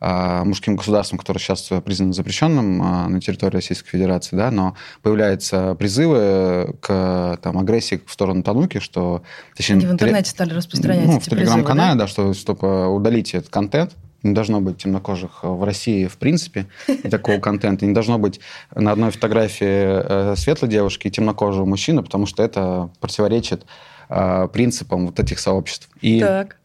[0.00, 6.74] э, мужским государством, которое сейчас признано запрещенным на территории Российской Федерации, да, но появляются призывы
[6.80, 9.22] к там, агрессии в сторону Тануки, что...
[9.56, 12.04] Точнее, Они в интернете стали распространять ну, в телеграм-канале, да?
[12.04, 13.92] да, что чтобы удалить этот контент,
[14.22, 17.86] не должно быть темнокожих в России в принципе, и такого контента.
[17.86, 18.40] Не должно быть
[18.74, 23.66] на одной фотографии светлой девушки и темнокожего мужчины, потому что это противоречит
[24.08, 25.88] а, принципам вот этих сообществ.
[26.02, 26.58] И, так.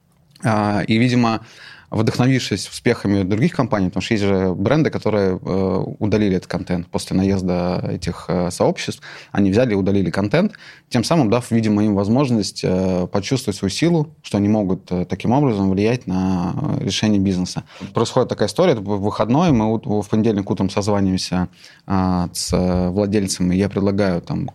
[0.44, 1.46] А, и, видимо,
[1.90, 7.16] вдохновившись успехами других компаний, потому что есть же бренды, которые э, удалили этот контент после
[7.16, 10.54] наезда этих э, сообществ, они взяли и удалили контент,
[10.90, 15.70] тем самым дав, видимо, им возможность э, почувствовать свою силу, что они могут таким образом
[15.72, 17.64] влиять на решение бизнеса.
[17.94, 21.48] Происходит такая история, это выходной, мы в понедельник утром созваниваемся
[21.86, 24.50] с владельцем, и я предлагаю там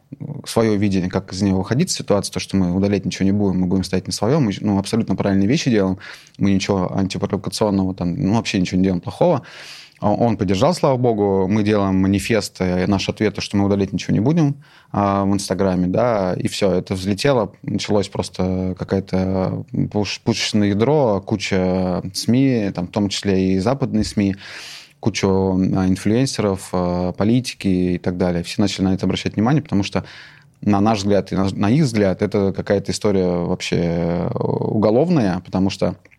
[0.47, 3.61] свое видение, как из него выходить из ситуации, то, что мы удалять ничего не будем,
[3.61, 5.99] мы будем стоять на своем, мы ну, абсолютно правильные вещи делаем,
[6.39, 9.43] мы ничего анти провокационного, там, ну, вообще ничего не делаем плохого.
[10.03, 11.47] Он поддержал, слава богу.
[11.47, 14.57] Мы делаем манифест, и наш ответ, что мы удалить ничего не будем
[14.91, 17.53] а, в Инстаграме, да, и все, это взлетело.
[17.63, 24.35] Началось просто какое-то пушечное ядро, куча СМИ, там, в том числе и западные СМИ,
[24.99, 28.43] кучу а, инфлюенсеров, а, политики и так далее.
[28.43, 30.05] Все начали на это обращать внимание, потому что
[30.63, 36.12] на наш взгляд и на их взгляд, это какая-то история вообще уголовная, потому что Э,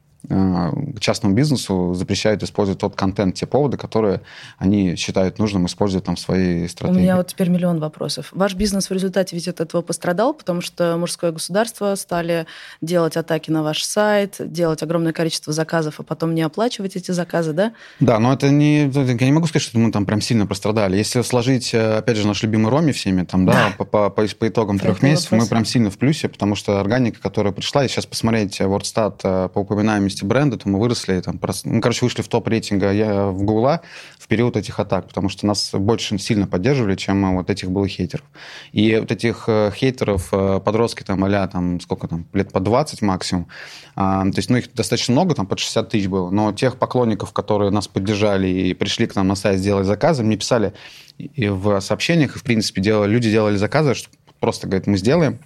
[0.99, 4.21] частному бизнесу запрещают использовать тот контент, те поводы, которые
[4.57, 6.99] они считают нужным использовать там в своей стратегии.
[6.99, 8.29] У меня вот теперь миллион вопросов.
[8.31, 12.45] Ваш бизнес в результате ведь от этого пострадал, потому что мужское государство стали
[12.81, 17.51] делать атаки на ваш сайт, делать огромное количество заказов, а потом не оплачивать эти заказы,
[17.51, 17.73] да?
[17.99, 18.89] Да, но это не...
[18.89, 20.95] Я не могу сказать, что мы там прям сильно пострадали.
[20.95, 24.47] Если сложить, э, опять же, наш любимый Роми всеми, там, да, По, по, по, по
[24.47, 25.47] итогам трех месяцев, вопрос.
[25.47, 29.49] мы прям сильно в плюсе, потому что органика, которая пришла, и сейчас посмотреть WordStat э,
[29.49, 33.27] по упоминаемости стоимости бренда, то мы выросли, там, ну, короче, вышли в топ рейтинга я
[33.27, 33.81] в Гугла
[34.17, 38.25] в период этих атак, потому что нас больше сильно поддерживали, чем вот этих было хейтеров.
[38.71, 43.01] И вот этих э, хейтеров, э, подростки там а там, сколько там, лет по 20
[43.01, 43.47] максимум,
[43.95, 47.33] а, то есть, ну, их достаточно много, там, под 60 тысяч было, но тех поклонников,
[47.33, 50.73] которые нас поддержали и пришли к нам на сайт сделать заказы, мне писали
[51.17, 55.39] и в сообщениях, и, в принципе, делали, люди делали заказы, что просто, говорят, мы сделаем,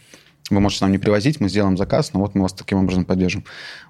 [0.49, 3.43] вы можете нам не привозить, мы сделаем заказ, но вот мы вас таким образом поддержим.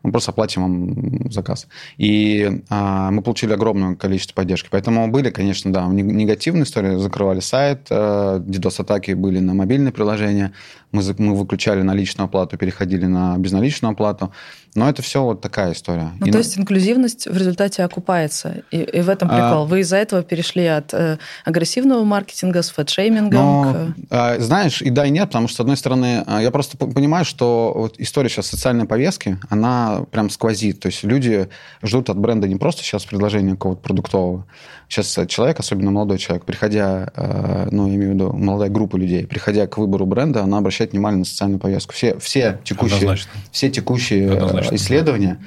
[0.04, 1.68] Мы просто оплатим вам заказ.
[1.98, 4.68] И а, мы получили огромное количество поддержки.
[4.72, 6.98] Поэтому были, конечно, да, негативные истории.
[6.98, 10.54] Закрывали сайт, DDoS-атаки были на мобильные приложения.
[10.92, 14.32] Мы, мы выключали наличную оплату, переходили на безналичную оплату.
[14.78, 16.12] Но это все вот такая история.
[16.20, 16.42] Ну, и то на...
[16.44, 18.62] есть инклюзивность в результате окупается.
[18.70, 19.64] И, и в этом прикол.
[19.64, 19.66] А...
[19.66, 23.74] Вы из-за этого перешли от э, агрессивного маркетинга с фэтшеймингом Но,
[24.08, 24.14] к...
[24.14, 27.26] э, Знаешь, и да, и нет, потому что, с одной стороны, а, я просто понимаю,
[27.26, 30.80] что вот история сейчас социальной повестки, она прям сквозит.
[30.80, 31.50] То есть люди
[31.82, 34.46] ждут от бренда не просто сейчас предложения какого-то продуктового.
[34.90, 39.28] Сейчас человек, особенно молодой человек, приходя, э, ну, я имею в виду молодая группа людей,
[39.28, 41.94] приходя к выбору бренда, она обращает внимание на социальную повестку.
[41.94, 43.18] Все, все текущие,
[43.52, 45.40] все текущие Однозначно исследования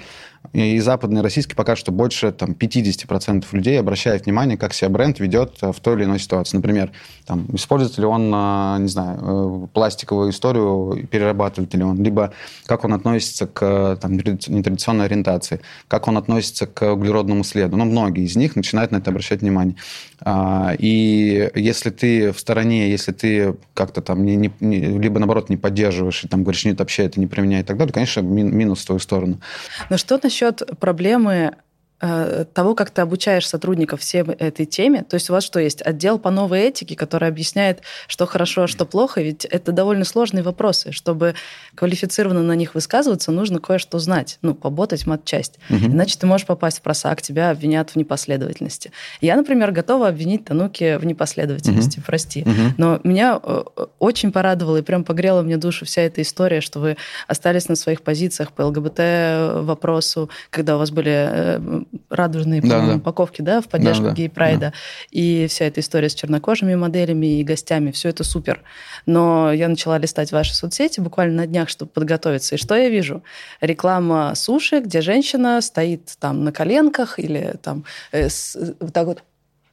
[0.52, 5.20] и западные, и российские покажут, что больше там, 50% людей обращают внимание, как себя бренд
[5.20, 6.56] ведет э, в той или иной ситуации.
[6.56, 6.90] Например,
[7.24, 12.32] там, использует ли он, э, не знаю, э, пластиковую историю, перерабатывает ли он, либо
[12.66, 17.76] как он относится к там, нетрадиционной ориентации, как он относится к углеродному следу.
[17.76, 19.76] Ну, многие из них начинают на это обращать внимание.
[20.20, 25.56] А, и если ты в стороне, если ты как-то там, не, не, либо наоборот не
[25.56, 28.86] поддерживаешь, и там говоришь, нет, вообще это не применяй и так далее, конечно, минус в
[28.86, 29.40] твою сторону.
[29.88, 30.39] Но что насчет
[30.78, 31.52] проблемы Э,
[32.00, 35.02] того, как ты обучаешь сотрудников всем этой теме.
[35.02, 35.82] То есть у вас что есть?
[35.82, 39.20] Отдел по новой этике, который объясняет, что хорошо, а что плохо.
[39.20, 40.92] Ведь это довольно сложные вопросы.
[40.92, 41.34] Чтобы
[41.74, 44.38] квалифицированно на них высказываться, нужно кое-что знать.
[44.42, 45.58] Ну, поботать матчасть.
[45.68, 45.86] Угу.
[45.86, 48.92] Иначе ты можешь попасть в просак, тебя обвинят в непоследовательности.
[49.20, 52.06] Я, например, готова обвинить Тануки в непоследовательности, угу.
[52.06, 52.42] прости.
[52.42, 52.74] Угу.
[52.78, 53.62] Но меня э,
[53.98, 58.02] очень порадовало и прям погрела мне душу вся эта история, что вы остались на своих
[58.02, 64.04] позициях по ЛГБТ вопросу, когда у вас были э, радужные да, упаковки, да, в поддержку
[64.04, 64.60] да, гей-прайда.
[64.60, 64.72] Да.
[65.10, 68.62] И вся эта история с чернокожими моделями и гостями, все это супер.
[69.06, 72.54] Но я начала листать ваши соцсети буквально на днях, чтобы подготовиться.
[72.54, 73.22] И что я вижу?
[73.60, 79.22] Реклама суши, где женщина стоит там на коленках или там э, с, вот так вот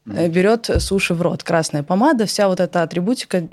[0.09, 1.43] э, берет суши в рот.
[1.43, 3.47] Красная помада, вся вот эта атрибутика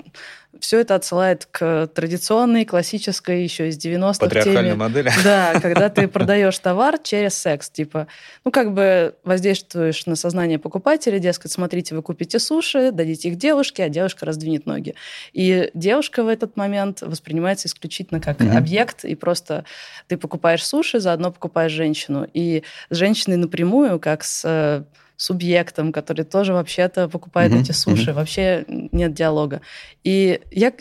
[0.59, 4.75] все это отсылает к традиционной, классической, еще из 90-х Патриархальной теме.
[4.75, 5.11] модели.
[5.23, 7.69] Да, когда ты продаешь товар через секс.
[7.69, 8.07] Типа,
[8.43, 13.83] ну, как бы воздействуешь на сознание покупателя, дескать, смотрите, вы купите суши, дадите их девушке,
[13.83, 14.95] а девушка раздвинет ноги.
[15.33, 18.57] И девушка в этот момент воспринимается исключительно как mm-hmm.
[18.57, 19.65] объект, и просто
[20.07, 22.27] ты покупаешь суши, заодно покупаешь женщину.
[22.33, 24.85] И с женщиной напрямую, как с
[25.17, 27.61] субъектом, который тоже вообще-то покупает mm-hmm.
[27.61, 28.11] эти суши.
[28.11, 28.13] Mm-hmm.
[28.13, 29.61] Вообще нет диалога.
[30.03, 30.73] И я,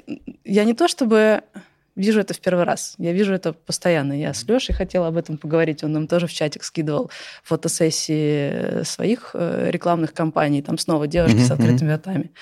[0.45, 1.43] я не то чтобы
[1.97, 2.95] вижу это в первый раз.
[2.99, 4.19] Я вижу это постоянно.
[4.19, 5.85] Я с Лешей хотела об этом поговорить.
[5.85, 7.11] Он нам тоже в чатик скидывал
[7.43, 10.63] фотосессии своих э, рекламных кампаний.
[10.63, 11.47] Там снова девушки mm-hmm.
[11.47, 12.33] с открытыми ртами.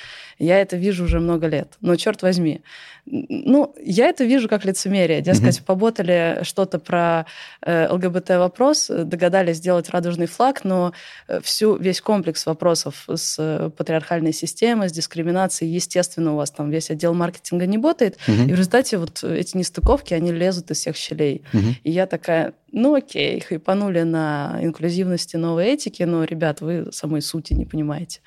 [0.43, 1.75] Я это вижу уже много лет.
[1.81, 2.63] Но черт возьми,
[3.05, 5.21] ну, я это вижу как лицемерие.
[5.21, 5.65] Дескать, mm-hmm.
[5.65, 7.27] поботали что-то про
[7.61, 10.93] э, ЛГБТ-вопрос, догадались сделать радужный флаг, но
[11.27, 16.71] э, всю, весь комплекс вопросов с э, патриархальной системой, с дискриминацией, естественно, у вас там
[16.71, 18.45] весь отдел маркетинга не работает, mm-hmm.
[18.45, 21.43] и в результате вот эти нестыковки, они лезут из всех щелей.
[21.53, 21.75] Mm-hmm.
[21.83, 27.53] И я такая, ну окей, хайпанули на инклюзивности новой этики, но, ребят, вы самой сути
[27.53, 28.21] не понимаете.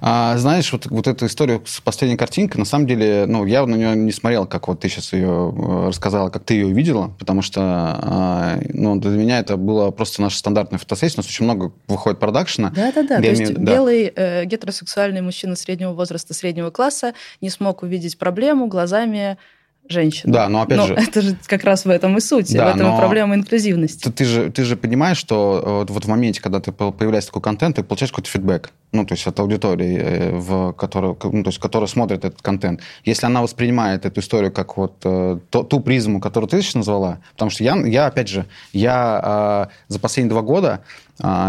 [0.00, 3.76] А, знаешь, вот, вот эту историю с последней картинкой, на самом деле, ну, я на
[3.76, 7.40] нее не смотрел, как вот ты сейчас ее э, рассказала, как ты ее увидела, потому
[7.40, 11.72] что, а, ну, для меня это было просто наша стандартная фотосессия, у нас очень много
[11.86, 12.70] выходит продакшена.
[12.70, 13.72] Да-да-да, то есть да.
[13.72, 19.38] белый э, гетеросексуальный мужчина среднего возраста, среднего класса не смог увидеть проблему глазами
[19.88, 20.30] женщин.
[20.30, 20.94] Да, но опять но же...
[20.94, 24.04] это же как раз в этом и суть, да, в этом и проблема инклюзивности.
[24.04, 27.42] Ты, ты, же, ты же понимаешь, что э, вот в моменте, когда ты появляется такой
[27.42, 31.48] контент, ты получаешь какой-то фидбэк, ну, то есть от аудитории, э, в которую, ну, то
[31.48, 32.80] есть, которая смотрит этот контент.
[33.04, 37.18] Если она воспринимает эту историю как вот э, то, ту призму, которую ты сейчас назвала,
[37.32, 40.80] потому что я, я опять же, я э, за последние два года а,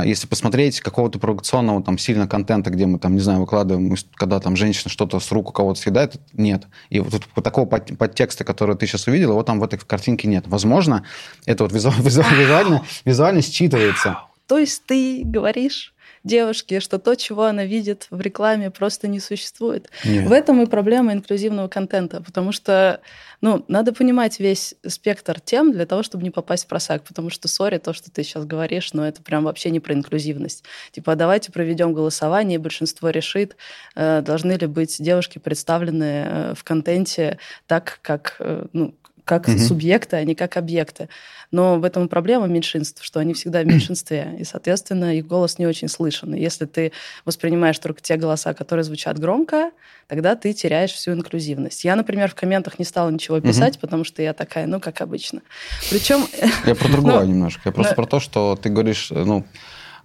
[0.05, 4.55] если посмотреть какого-то провокационного там сильно контента, где мы там, не знаю, выкладываем, когда там
[4.55, 6.67] женщина что-то с рук у кого-то съедает, нет.
[6.89, 10.45] И вот такого подтекста, который ты сейчас увидел, его там в этой картинке нет.
[10.47, 11.03] Возможно,
[11.45, 14.17] это вот визуально, визуально, визуально считывается.
[14.47, 15.94] То есть ты говоришь
[16.25, 19.89] девушки, что то, чего она видит в рекламе, просто не существует.
[20.03, 20.27] Нет.
[20.27, 22.99] В этом и проблема инклюзивного контента, потому что
[23.41, 27.47] ну, надо понимать весь спектр тем для того, чтобы не попасть в просак, потому что,
[27.47, 30.63] сори, то, что ты сейчас говоришь, но это прям вообще не про инклюзивность.
[30.91, 33.55] Типа, давайте проведем голосование, и большинство решит,
[33.95, 38.95] э, должны ли быть девушки представлены э, в контенте так, как, э, ну,
[39.25, 39.57] как угу.
[39.57, 41.09] субъекты, а не как объекты.
[41.51, 45.57] Но в этом и проблема меньшинств, что они всегда в меньшинстве, и, соответственно, их голос
[45.57, 46.33] не очень слышен.
[46.33, 46.91] И если ты
[47.25, 49.71] воспринимаешь только те голоса, которые звучат громко,
[50.07, 51.83] тогда ты теряешь всю инклюзивность.
[51.83, 53.81] Я, например, в комментах не стала ничего писать, угу.
[53.81, 55.41] потому что я такая, ну, как обычно.
[55.89, 56.25] Причем...
[56.65, 57.61] Я про другое ну, немножко.
[57.65, 59.43] Я просто про то, что ты говоришь, ну, а,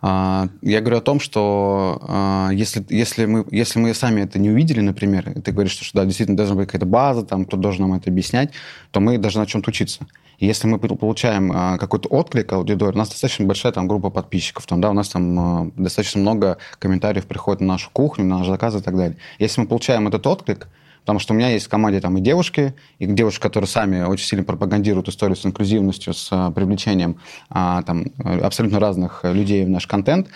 [0.03, 4.81] я говорю о том, что а, если, если, мы, если мы сами это не увидели,
[4.81, 7.99] например, и ты говоришь, что да, действительно должна быть какая-то база, там, кто должен нам
[7.99, 8.51] это объяснять,
[8.93, 10.07] то мы должны на чем-то учиться.
[10.39, 14.65] И если мы получаем а, какой-то отклик аудитории, у нас достаточно большая там группа подписчиков,
[14.67, 18.79] там, да, у нас там достаточно много комментариев приходит на нашу кухню, на наши заказы
[18.79, 19.19] и так далее.
[19.39, 20.69] Если мы получаем этот отклик,
[21.01, 24.27] Потому что у меня есть в команде там и девушки, и девушки, которые сами очень
[24.27, 27.17] сильно пропагандируют историю с инклюзивностью, с а, привлечением
[27.49, 30.29] а, там, абсолютно разных людей в наш контент.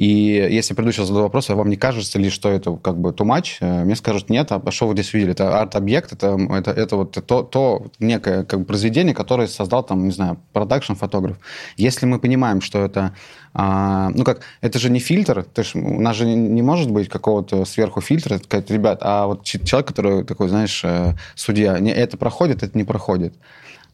[0.00, 3.10] И если приду сейчас задаю вопрос, а вам не кажется ли, что это как бы
[3.10, 3.58] too much?
[3.60, 5.32] Э, мне скажут, нет, а что вы здесь видели?
[5.32, 10.06] Это арт-объект, это, это, это вот то, то некое как бы, произведение, которое создал там,
[10.06, 11.36] не знаю, продакшн-фотограф.
[11.76, 13.14] Если мы понимаем, что это,
[13.52, 16.90] а, ну как, это же не фильтр, то есть у нас же не, не может
[16.90, 21.92] быть какого-то сверху фильтра, сказать, ребят, а вот человек, который такой, знаешь, э, судья, не,
[21.92, 23.34] это проходит, это не проходит.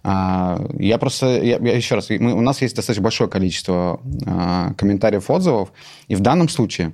[0.09, 4.73] А, я просто, я, я еще раз, мы, у нас есть достаточно большое количество а,
[4.75, 5.73] комментариев, отзывов,
[6.07, 6.93] и в данном случае,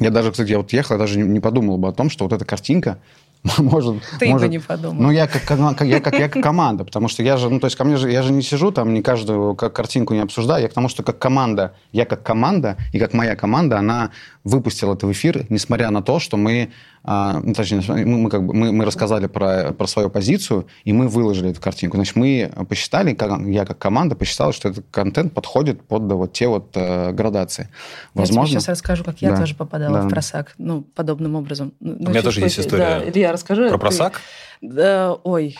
[0.00, 2.24] я даже, кстати, я вот ехал, я даже не, не подумал бы о том, что
[2.24, 2.98] вот эта картинка,
[3.58, 3.96] может...
[4.18, 5.02] Ты может, бы не подумал.
[5.02, 7.66] Ну, я как, как, я, как, я как команда, потому что я же, ну, то
[7.66, 10.62] есть ко мне же, я же не сижу там, не каждую как картинку не обсуждаю,
[10.62, 14.12] я к тому, что как команда, я как команда, и как моя команда, она
[14.44, 16.72] выпустила это в эфир, несмотря на то, что мы
[17.06, 20.92] а, ну, точнее, мы, мы, как бы, мы, мы рассказали про, про свою позицию, и
[20.94, 21.98] мы выложили эту картинку.
[21.98, 26.32] Значит, мы посчитали, как, я как команда посчитала, что этот контент подходит под да, вот
[26.32, 27.68] те вот э, градации.
[28.14, 28.40] Возможно...
[28.40, 29.36] Я тебе сейчас расскажу, как я да.
[29.36, 30.06] тоже попадала да.
[30.06, 31.74] в просак, ну, подобным образом.
[31.78, 33.00] Ну, У меня тоже есть история.
[33.00, 33.68] Да, Илья, расскажи.
[33.68, 34.22] Про просак?
[34.62, 35.58] Да, ой.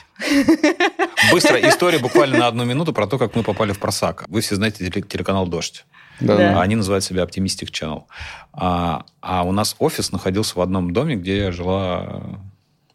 [1.30, 4.24] Быстро история буквально на одну минуту про то, как мы попали в просак.
[4.28, 5.84] Вы все знаете телеканал «Дождь».
[6.20, 6.36] Да.
[6.36, 6.60] Да.
[6.60, 8.04] Они называют себя Optimistic Channel.
[8.52, 12.40] А, а у нас офис находился в одном доме, где жила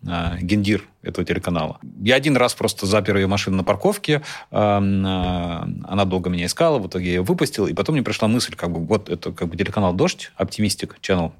[0.07, 1.79] а, гендир этого телеканала.
[2.01, 6.87] Я один раз просто запер ее машину на парковке, а, она долго меня искала, в
[6.87, 9.57] итоге я ее выпустил, и потом мне пришла мысль, как бы, вот это как бы
[9.57, 11.33] телеканал «Дождь», Optimistic Channel,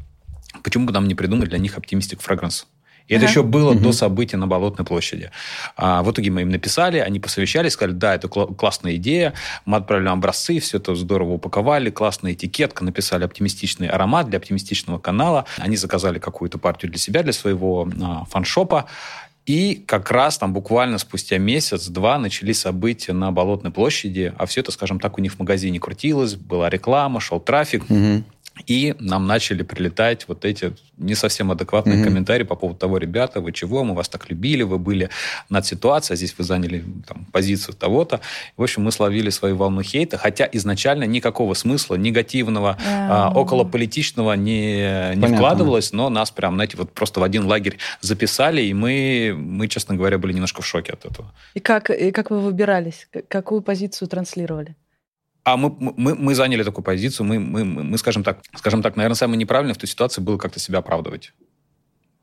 [0.64, 2.66] почему бы нам не придумать для них Optimistic Fragrance?
[3.10, 5.32] И это еще было до события на Болотной площади.
[5.76, 9.34] А, в итоге мы им написали, они посовещались, сказали, да, это классная идея,
[9.66, 15.46] мы отправили образцы, все это здорово упаковали, классная этикетка, написали оптимистичный аромат для оптимистичного канала.
[15.58, 18.86] Они заказали какую-то партию для себя, для своего а, фаншопа.
[19.50, 24.72] И как раз там буквально спустя месяц-два начались события на Болотной площади, а все это,
[24.72, 27.90] скажем так, у них в магазине крутилось, была реклама, шел трафик.
[27.90, 28.24] Угу.
[28.68, 32.04] И нам начали прилетать вот эти не совсем адекватные mm-hmm.
[32.04, 35.10] комментарии по поводу того, ребята, вы чего, мы вас так любили, вы были
[35.50, 38.20] над ситуацией, а здесь вы заняли там, позицию того-то.
[38.58, 43.08] В общем, мы словили свою волну хейта, хотя изначально никакого смысла негативного, mm-hmm.
[43.10, 48.62] а, околополитичного не, не вкладывалось, но нас прям, знаете, вот просто в один лагерь записали,
[48.62, 51.32] и мы, мы, честно говоря, были немножко в шоке от этого.
[51.54, 53.08] И как, и как вы выбирались?
[53.30, 54.76] Какую позицию транслировали?
[55.50, 59.16] А мы, мы, мы заняли такую позицию, мы, мы, мы, скажем так, скажем так, наверное,
[59.16, 61.34] самое неправильное в той ситуации было как-то себя оправдывать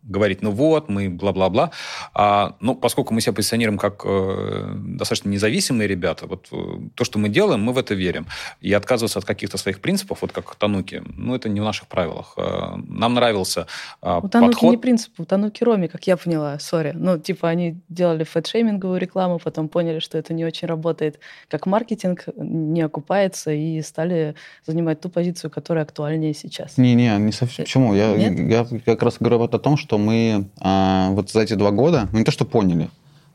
[0.07, 1.71] говорить, ну вот, мы бла-бла-бла.
[2.15, 6.57] А, ну, поскольку мы себя позиционируем как э, достаточно независимые ребята, вот э,
[6.95, 8.27] то, что мы делаем, мы в это верим.
[8.61, 12.35] И отказываться от каких-то своих принципов, вот как Тануки, ну, это не в наших правилах.
[12.37, 13.67] Э, нам нравился
[14.03, 14.71] э, У Тануки подход...
[14.71, 16.93] не принцип, у Тануки Роми, как я поняла, сори.
[16.95, 22.25] Ну, типа, они делали фэтшейминговую рекламу, потом поняли, что это не очень работает как маркетинг,
[22.37, 24.35] не окупается, и стали
[24.67, 26.79] занимать ту позицию, которая актуальнее сейчас.
[26.79, 27.65] Не-не, не совсем.
[27.65, 27.95] Почему?
[27.95, 31.55] Я, я как раз говорю вот о том, что что мы а, вот за эти
[31.55, 32.91] два года, мы не то что поняли,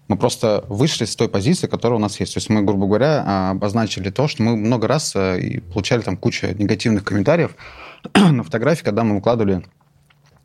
[0.08, 2.34] мы просто вышли с той позиции, которая у нас есть.
[2.34, 6.02] То есть мы, грубо говоря, а, обозначили то, что мы много раз а, и получали
[6.02, 7.56] там кучу негативных комментариев
[8.16, 9.64] на фотографии, когда мы выкладывали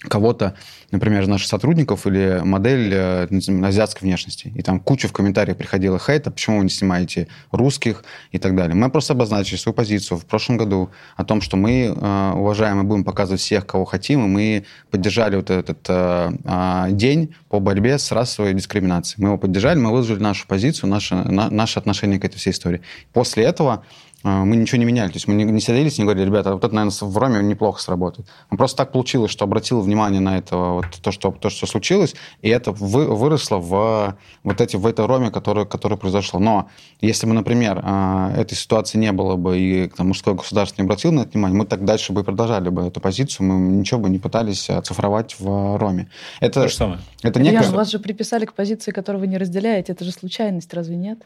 [0.09, 0.55] кого-то,
[0.91, 3.29] например, из наших сотрудников или модель э,
[3.65, 4.53] азиатской внешности.
[4.55, 8.75] И там куча в комментариях приходила хейта, почему вы не снимаете русских и так далее.
[8.75, 12.85] Мы просто обозначили свою позицию в прошлом году о том, что мы э, уважаем и
[12.85, 17.99] будем показывать всех, кого хотим, и мы поддержали вот этот э, э, день по борьбе
[17.99, 19.23] с расовой дискриминацией.
[19.23, 22.81] Мы его поддержали, мы выложили нашу позицию, наше, на, наше отношение к этой всей истории.
[23.13, 23.83] После этого а,
[24.27, 25.09] мы ничего не меняли.
[25.09, 27.43] То есть мы не, не садились и не говорили, ребята, вот это, наверное, в Роме
[27.43, 28.29] неплохо сработает.
[28.51, 32.15] Мы просто так получилось, что обратил внимание на это, вот, то, что, то, что случилось,
[32.43, 36.41] и это вы, выросло в, вот эти, в этой Роме, которая, которая произошла.
[36.41, 36.69] Но
[37.01, 41.13] если бы, например, а, этой ситуации не было бы, и там, мужское государство не обратило
[41.13, 44.19] на это внимание, мы так дальше бы продолжали бы эту позицию, мы ничего бы не
[44.19, 46.09] пытались оцифровать в Роме.
[46.41, 47.01] Это, то же самое.
[47.23, 47.61] Это некое...
[47.61, 49.93] Илья, вас же приписали к позиции, которую вы не разделяете.
[49.93, 51.19] Это же случайность, разве нет?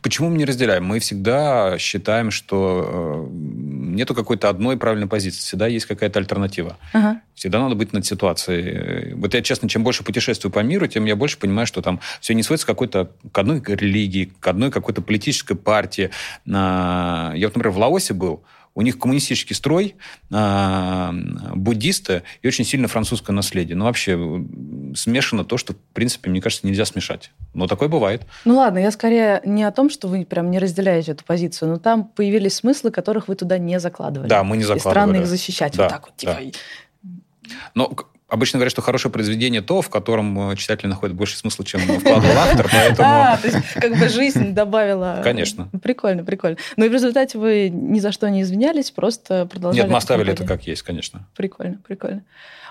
[0.00, 0.84] Почему мы не разделяем?
[0.84, 6.76] Мы всегда считаем, что что э, нету какой-то одной правильной позиции, всегда есть какая-то альтернатива.
[6.92, 7.20] Ага.
[7.34, 9.14] Всегда надо быть над ситуацией.
[9.14, 12.34] Вот я, честно, чем больше путешествую по миру, тем я больше понимаю, что там все
[12.34, 16.10] не сводится какой-то, к одной религии, к одной какой-то политической партии.
[16.46, 18.44] Я вот, например, в Лаосе был,
[18.76, 19.96] у них коммунистический строй,
[20.30, 21.10] э,
[21.54, 23.74] буддисты и очень сильно французское наследие.
[23.74, 24.16] Ну, вообще
[24.94, 27.32] смешано то, что, в принципе, мне кажется, нельзя смешать.
[27.54, 28.22] Но такое бывает.
[28.44, 31.78] Ну, ладно, я скорее не о том, что вы прям не разделяете эту позицию, но
[31.78, 34.28] там появились смыслы, которых вы туда не закладывали.
[34.28, 34.88] Да, мы не закладывали.
[34.88, 36.16] И странно их защищать да, вот так вот.
[36.16, 36.38] Типа...
[37.02, 37.10] Да.
[37.74, 37.96] Но
[38.28, 42.36] Обычно говорят, что хорошее произведение то, в котором э, читатель находит больше смысла, чем вкладывал
[42.36, 43.08] автор, поэтому...
[43.08, 45.20] А, то есть как бы жизнь добавила...
[45.22, 45.68] Конечно.
[45.80, 46.56] Прикольно, прикольно.
[46.76, 49.82] Ну и в результате вы ни за что не извинялись, просто продолжали...
[49.82, 51.24] Нет, мы оставили это как есть, конечно.
[51.36, 52.24] Прикольно, прикольно.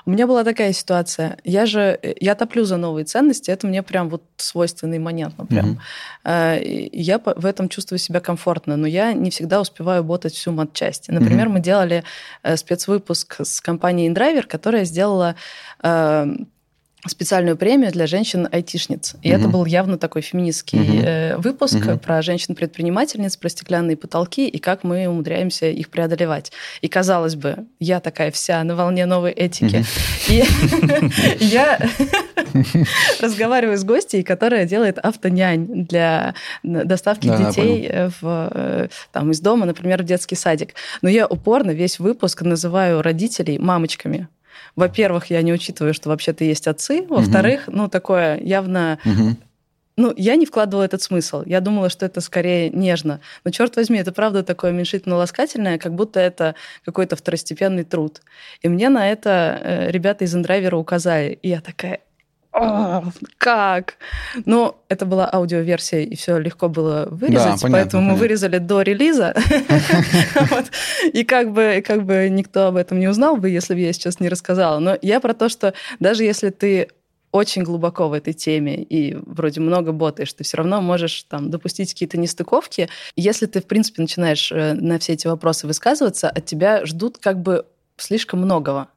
[0.05, 1.37] У меня была такая ситуация.
[1.43, 5.79] Я же, я топлю за новые ценности, это мне прям вот свойственный имманентно прям.
[6.23, 6.89] Mm-hmm.
[6.93, 11.09] Я в этом чувствую себя комфортно, но я не всегда успеваю ботать всю матчасть.
[11.09, 11.51] Например, mm-hmm.
[11.51, 12.03] мы делали
[12.43, 15.35] э, спецвыпуск с компанией InDriver, которая сделала
[15.81, 16.35] э,
[17.09, 19.15] специальную премию для женщин-айтишниц.
[19.21, 19.39] И угу.
[19.39, 21.05] это был явно такой феминистский угу.
[21.05, 21.97] э, выпуск угу.
[21.97, 26.51] про женщин-предпринимательниц, про стеклянные потолки и как мы умудряемся их преодолевать.
[26.81, 29.85] И казалось бы, я такая вся на волне новой этики.
[30.27, 30.43] И
[31.43, 31.79] я
[33.21, 36.33] разговариваю с гостьей, которая делает автонянь для
[36.63, 40.73] доставки детей э, там, из дома, например, в детский садик.
[41.01, 44.27] Но я упорно весь выпуск называю родителей мамочками
[44.75, 47.05] во-первых, я не учитываю, что вообще-то есть отцы.
[47.07, 47.77] Во-вторых, угу.
[47.77, 48.99] ну, такое явно...
[49.05, 49.37] Угу.
[49.97, 51.43] Ну, я не вкладывала этот смысл.
[51.45, 53.21] Я думала, что это скорее нежно.
[53.45, 58.21] Но, черт возьми, это правда такое уменьшительно-ласкательное, как будто это какой-то второстепенный труд.
[58.61, 61.39] И мне на это э, ребята из Индрайвера указали.
[61.41, 62.01] И я такая,
[63.37, 63.95] как?
[64.45, 68.01] Но это была аудиоверсия, и все легко было вырезать, да, понятно, поэтому понятно.
[68.01, 69.33] мы вырезали до релиза.
[71.13, 74.19] И как бы, как бы никто об этом не узнал бы, если бы я сейчас
[74.19, 74.79] не рассказала.
[74.79, 76.89] Но я про то, что даже если ты
[77.31, 81.93] очень глубоко в этой теме и вроде много ботаешь, ты все равно можешь там допустить
[81.93, 82.87] какие-то нестыковки.
[83.17, 87.41] Если ты, в принципе, начинаешь э, на все эти вопросы высказываться, от тебя ждут как
[87.41, 87.65] бы
[87.97, 88.87] слишком многого.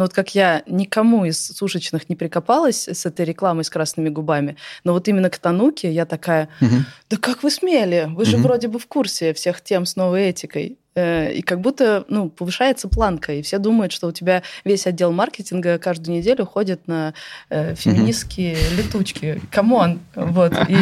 [0.00, 4.56] Но вот как я никому из сушичных не прикопалась с этой рекламой с красными губами,
[4.82, 6.76] но вот именно к Тануки я такая, угу.
[7.10, 8.06] да как вы смели?
[8.08, 8.44] Вы же угу.
[8.44, 10.78] вроде бы в курсе всех тем с новой этикой.
[10.96, 15.12] Э, и как будто ну, повышается планка, и все думают, что у тебя весь отдел
[15.12, 17.14] маркетинга каждую неделю ходит на
[17.48, 18.76] э, феминистские mm-hmm.
[18.76, 19.40] летучки.
[19.52, 20.00] Come on!
[20.16, 20.52] Вот.
[20.68, 20.76] И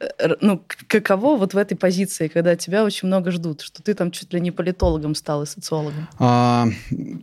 [0.00, 4.10] э, ну, каково вот в этой позиции, когда тебя очень много ждут, что ты там
[4.10, 6.08] чуть ли не политологом стал и социологом?
[6.18, 6.66] А,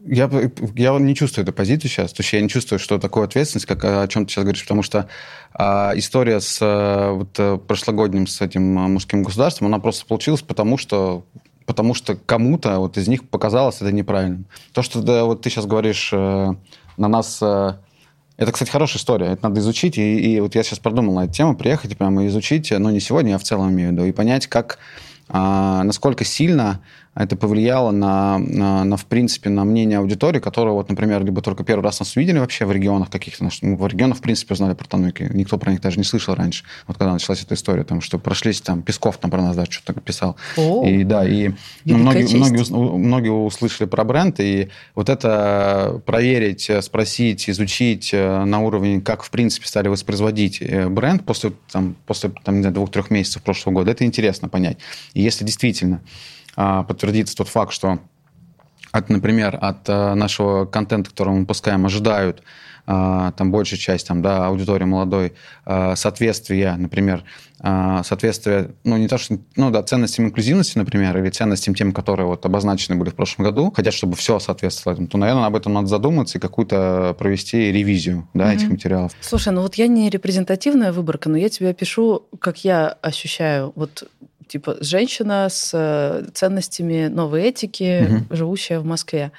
[0.05, 0.29] я,
[0.75, 3.83] я не чувствую эту позицию сейчас, то есть я не чувствую, что такое ответственность, как
[3.85, 5.07] о чем ты сейчас говоришь, потому что
[5.53, 11.23] а, история с вот, прошлогодним с этим мужским государством, она просто получилась потому, что
[11.65, 14.45] потому что кому-то вот из них показалось это неправильным.
[14.73, 16.53] То, что да, вот ты сейчас говоришь э,
[16.97, 17.39] на нас...
[17.41, 17.75] Э,
[18.37, 19.27] это, кстати, хорошая история.
[19.27, 19.97] Это надо изучить.
[19.97, 23.35] И, и вот я сейчас продумал эту тему, приехать и прямо изучить, но не сегодня,
[23.35, 24.79] а в целом имею в виду, и понять, как,
[25.29, 25.33] э,
[25.83, 26.81] насколько сильно
[27.13, 31.65] это повлияло на, на, на, в принципе, на мнение аудитории, которая, вот, например, либо только
[31.65, 33.49] первый раз нас увидели вообще в регионах каких-то.
[33.61, 35.29] Ну, в регионах, в принципе, узнали про Тануки.
[35.33, 36.63] Никто про них даже не слышал раньше.
[36.87, 39.99] Вот когда началась эта история, там, что прошлись, там, Песков там про нас даже что-то
[39.99, 40.37] писал.
[40.55, 41.49] О, и да, и
[41.83, 48.61] ну, многие, многие, многие услышали про бренд, и вот это проверить, спросить, изучить э, на
[48.61, 53.11] уровне, как, в принципе, стали воспроизводить э, бренд после, там, после там, не знаю, двух-трех
[53.11, 54.77] месяцев прошлого года, это интересно понять.
[55.13, 56.07] И если действительно а,
[56.55, 57.99] подтвердится тот факт, что,
[58.91, 62.43] от, например, от э, нашего контента, который мы выпускаем, ожидают
[62.87, 65.33] а, там большая часть там, да, аудитории молодой,
[65.65, 67.23] а, соответствие, например,
[68.03, 72.43] соответствие, ну, не то, что, ну, да, ценностям инклюзивности, например, или ценностям тем, которые вот
[72.43, 75.85] обозначены были в прошлом году, хотят, чтобы все соответствовало этому, то, наверное, об этом надо
[75.85, 78.55] задуматься и какую-то провести ревизию, да, mm-hmm.
[78.55, 79.11] этих материалов.
[79.21, 84.09] Слушай, ну вот я не репрезентативная выборка, но я тебе пишу, как я ощущаю, вот
[84.51, 88.35] типа женщина с ценностями новой этики, угу.
[88.35, 89.31] живущая в Москве.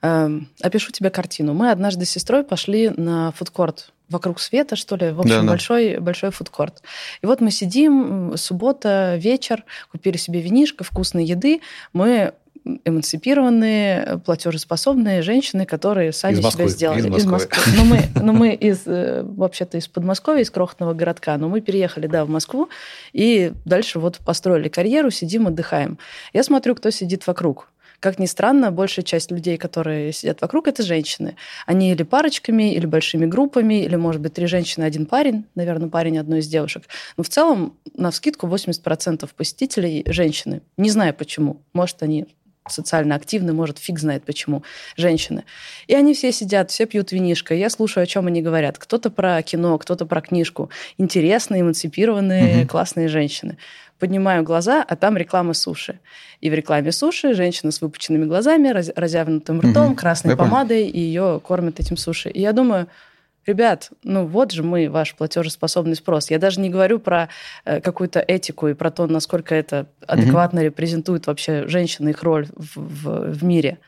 [0.00, 1.52] Эм, опишу тебе картину.
[1.52, 5.10] Мы однажды с сестрой пошли на фудкорт вокруг света, что ли.
[5.10, 6.82] В общем, да, большой, большой фудкорт.
[7.22, 11.60] И вот мы сидим, суббота, вечер, купили себе винишко, вкусной еды.
[11.92, 12.32] Мы
[12.84, 17.00] эмансипированные, платежеспособные женщины, которые сами из себя сделали.
[17.00, 17.18] Из Москвы.
[17.18, 17.72] Из Москвы.
[17.76, 22.06] Но мы, но мы из, э, вообще-то из Подмосковья, из крохотного городка, но мы переехали,
[22.06, 22.68] да, в Москву,
[23.12, 25.98] и дальше вот построили карьеру, сидим, отдыхаем.
[26.32, 27.68] Я смотрю, кто сидит вокруг.
[28.00, 31.36] Как ни странно, большая часть людей, которые сидят вокруг, это женщины.
[31.64, 36.18] Они или парочками, или большими группами, или, может быть, три женщины, один парень, наверное, парень
[36.18, 36.84] одной из девушек.
[37.16, 40.60] Но в целом, на вскидку, 80% посетителей женщины.
[40.76, 41.62] Не знаю почему.
[41.72, 42.26] Может, они
[42.68, 44.62] социально активны, может, фиг знает почему,
[44.96, 45.44] женщины.
[45.86, 47.54] И они все сидят, все пьют винишко.
[47.54, 48.78] Я слушаю, о чем они говорят.
[48.78, 50.70] Кто-то про кино, кто-то про книжку.
[50.96, 52.68] Интересные, эмансипированные, угу.
[52.68, 53.58] классные женщины.
[53.98, 55.98] Поднимаю глаза, а там реклама суши.
[56.40, 59.94] И в рекламе суши женщина с выпученными глазами, раз, разъявленным ртом, угу.
[59.94, 60.94] красной я помадой, понял.
[60.94, 62.30] и ее кормят этим суши.
[62.30, 62.88] И я думаю,
[63.46, 66.30] ребят, ну вот же мы, ваш платежеспособный спрос.
[66.30, 67.28] Я даже не говорю про
[67.64, 72.46] э, какую-то этику и про то, насколько это адекватно mm репрезентует вообще женщин, их роль
[72.56, 73.78] в, в, в мире.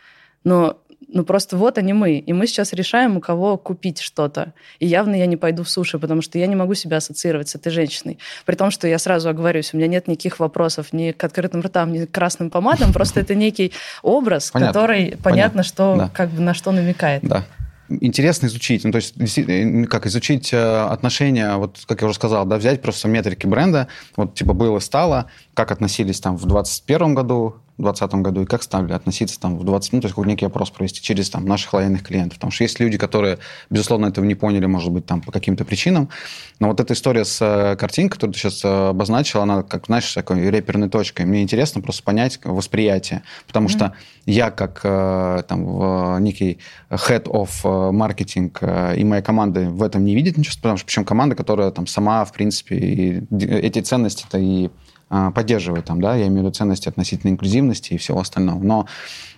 [0.45, 0.79] Но
[1.09, 2.19] ну просто вот они мы.
[2.19, 4.53] И мы сейчас решаем, у кого купить что-то.
[4.79, 7.55] И явно я не пойду в суши, потому что я не могу себя ассоциировать с
[7.55, 8.19] этой женщиной.
[8.45, 11.93] При том, что я сразу оговорюсь, у меня нет никаких вопросов ни к открытым ртам,
[11.93, 12.93] ни к красным помадам.
[12.93, 17.23] Просто это некий образ, который понятно, что как бы на что намекает.
[17.23, 17.45] Да
[17.89, 18.85] интересно изучить.
[18.85, 22.83] Ну, то есть, э, как изучить э, отношения, вот, как я уже сказал, да, взять
[22.83, 28.15] просто метрики бренда, вот, типа, было, стало, как относились там в 2021 году, в 2020
[28.23, 31.29] году, и как стали относиться там в 20, ну, то есть некий опрос провести через
[31.29, 32.39] там наших лояльных клиентов.
[32.39, 36.09] Потому что есть люди, которые, безусловно, этого не поняли, может быть, там по каким-то причинам.
[36.59, 40.13] Но вот эта история с э, картинкой, которую ты сейчас э, обозначил, она, как, знаешь,
[40.15, 41.27] такой реперной точкой.
[41.27, 43.23] Мне интересно просто понять восприятие.
[43.47, 43.71] Потому mm-hmm.
[43.71, 43.93] что
[44.25, 46.59] я, как э, там некий
[46.91, 51.35] head of marketing, и моя команда в этом не видит ничего, потому что причем команда,
[51.35, 54.71] которая там сама, в принципе, и эти ценности-то и
[55.09, 58.63] поддерживает там, да, я имею в виду ценности относительно инклюзивности и всего остального.
[58.63, 58.87] Но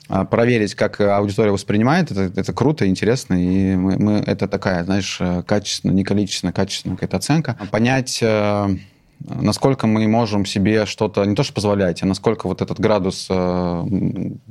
[0.08, 5.20] а, проверить, как аудитория воспринимает, это, это круто, интересно, и мы, мы, это такая, знаешь,
[5.46, 7.58] качественно, не количественно, качественная какая-то оценка.
[7.70, 8.76] Понять, э,
[9.20, 13.84] насколько мы можем себе что-то не то что позволять, а насколько вот этот градус э,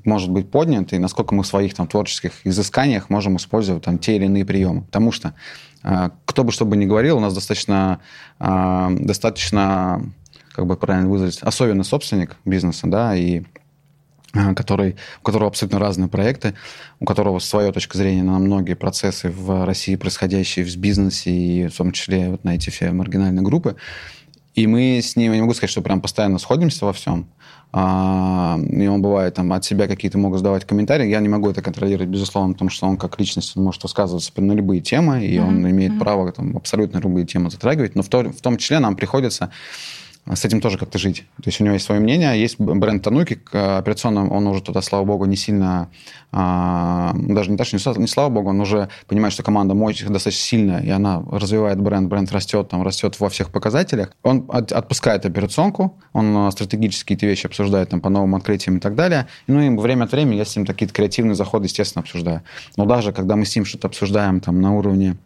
[0.06, 4.18] может быть поднят, и насколько мы в своих там творческих изысканиях можем использовать там те
[4.18, 4.84] или иные приемы.
[4.84, 5.34] Потому что
[6.26, 8.02] кто бы что бы ни говорил, у нас достаточно,
[8.40, 10.12] достаточно
[10.58, 13.44] как бы правильно выразить, особенный собственник бизнеса, да, и
[14.56, 16.56] который, у которого абсолютно разные проекты,
[17.00, 21.78] у которого своя точка зрения на многие процессы в России, происходящие в бизнесе, и в
[21.78, 23.76] том числе вот на эти все маргинальные группы.
[24.56, 27.28] И мы с ним, я не могу сказать, что прям постоянно сходимся во всем.
[27.72, 31.08] А, и он бывает там от себя какие-то могут задавать комментарии.
[31.08, 34.54] Я не могу это контролировать, безусловно, потому что он как личность он может высказываться на
[34.54, 35.48] любые темы, и mm-hmm.
[35.48, 36.00] он имеет mm-hmm.
[36.00, 37.94] право там, абсолютно любые темы затрагивать.
[37.94, 39.52] Но в, то, в том числе нам приходится
[40.36, 41.26] с этим тоже как-то жить.
[41.38, 45.06] То есть у него есть свое мнение, есть бренд Тануки, операционно он уже туда, слава
[45.06, 45.90] богу, не сильно,
[46.32, 50.10] а, даже не так, что не, не слава богу, он уже понимает, что команда мощная,
[50.10, 54.12] достаточно сильная, и она развивает бренд, бренд растет, там, растет во всех показателях.
[54.24, 58.80] Он от, отпускает операционку, он а, стратегические эти вещи обсуждает там, по новым открытиям и
[58.80, 59.28] так далее.
[59.48, 62.44] Ну и время от времени я с ним какие-то креативные заходы, естественно, обсуждаю.
[62.76, 65.18] Но даже когда мы с ним что-то обсуждаем там на уровне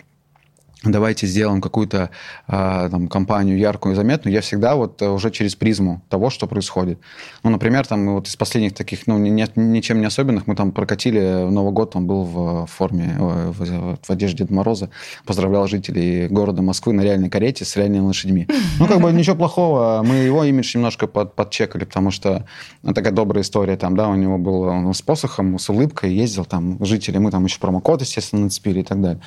[0.84, 2.10] давайте сделаем какую-то
[2.48, 6.48] э, там, компанию яркую и заметную, я всегда вот э, уже через призму того, что
[6.48, 7.00] происходит.
[7.44, 9.30] Ну, например, там вот из последних таких, ну, ни,
[9.60, 11.20] ничем не особенных, мы там прокатили
[11.50, 14.90] Новый год, он был в форме, в, в, в одежде Деда Мороза,
[15.26, 18.48] поздравлял жителей города Москвы на реальной карете с реальными лошадьми.
[18.80, 22.48] Ну, как бы ничего плохого, мы его имидж немножко под, подчекали, потому что
[22.96, 26.84] такая добрая история там, да, у него был он с посохом, с улыбкой ездил там,
[26.84, 29.22] жители, мы там еще промокод, естественно, нацепили и так далее.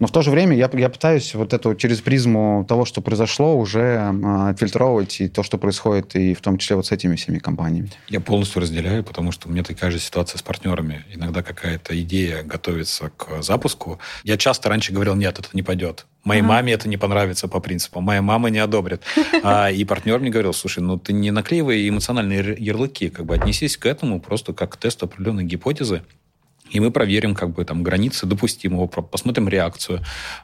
[0.00, 3.56] Но в то же время я, я пытаюсь вот это через призму того, что произошло,
[3.56, 7.38] уже а, фильтровать и то, что происходит, и в том числе вот с этими всеми
[7.38, 7.90] компаниями.
[8.08, 11.04] Я полностью разделяю, потому что у меня такая же ситуация с партнерами.
[11.12, 13.98] Иногда какая-то идея готовится к запуску.
[14.24, 16.06] Я часто раньше говорил, нет, это не пойдет.
[16.24, 16.48] Моей ага.
[16.48, 18.00] маме это не понравится по принципу.
[18.00, 19.02] Моя мама не одобрит.
[19.42, 23.76] А, и партнер мне говорил, слушай, ну ты не наклеивай эмоциональные ярлыки, как бы отнесись
[23.76, 26.02] к этому просто как к тесту определенной гипотезы.
[26.70, 30.00] И мы проверим как бы там границы допустимого, посмотрим реакцию,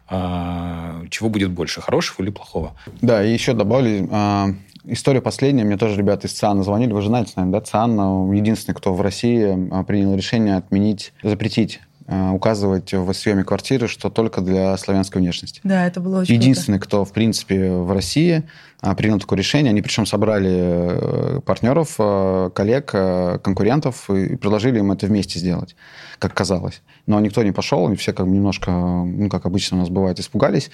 [0.08, 2.74] а, чего будет больше, хорошего или плохого.
[3.00, 4.48] Да, и еще добавлю, а,
[4.84, 8.34] история последняя, мне тоже ребята из ЦИАНа звонили, вы же знаете, наверное, да, ЦИАН а,
[8.34, 14.76] единственный, кто в России принял решение отменить, запретить указывать в съеме квартиры, что только для
[14.76, 15.60] славянской внешности.
[15.64, 16.86] Да, это было очень Единственный, круто.
[16.86, 18.44] кто, в принципе, в России
[18.92, 19.70] принял такое решение.
[19.70, 25.74] Они причем собрали э, партнеров, э, коллег, э, конкурентов и предложили им это вместе сделать
[26.18, 26.80] как казалось.
[27.06, 30.70] Но никто не пошел, и все как немножко, ну, как обычно у нас бывает, испугались.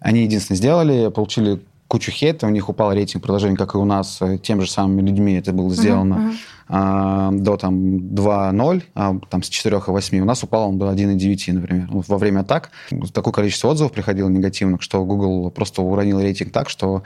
[0.00, 4.20] Они единственное сделали, получили кучу хейта, у них упал рейтинг продолжения, как и у нас,
[4.42, 6.14] тем же самыми людьми это было сделано.
[6.14, 6.36] Uh-huh, uh-huh.
[6.66, 11.88] А, до там 2.0, а там с 4.8 у нас упал он до 1.9, например.
[11.90, 12.70] Во время атак
[13.12, 17.02] такое количество отзывов приходило негативных, что Google просто уронил рейтинг так, что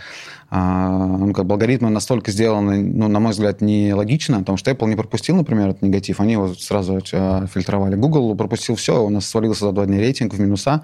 [0.51, 4.89] а, ну, как бы алгоритмы настолько сделаны, ну, на мой взгляд, нелогично, потому что Apple
[4.89, 7.97] не пропустил, например, этот негатив, они его сразу а, фильтровали.
[7.97, 10.83] Google пропустил все, у нас свалился за два дня рейтинг в минуса,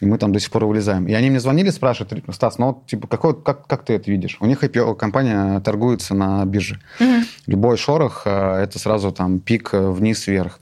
[0.00, 1.06] и мы там до сих пор вылезаем.
[1.08, 4.38] И они мне звонили, спрашивают, Стас, ну, типа, какой, как, как ты это видишь?
[4.40, 6.80] У них IPO, компания торгуется на бирже.
[6.98, 7.22] Mm-hmm.
[7.48, 10.60] Любой шорох а,– это сразу там пик вниз-вверх.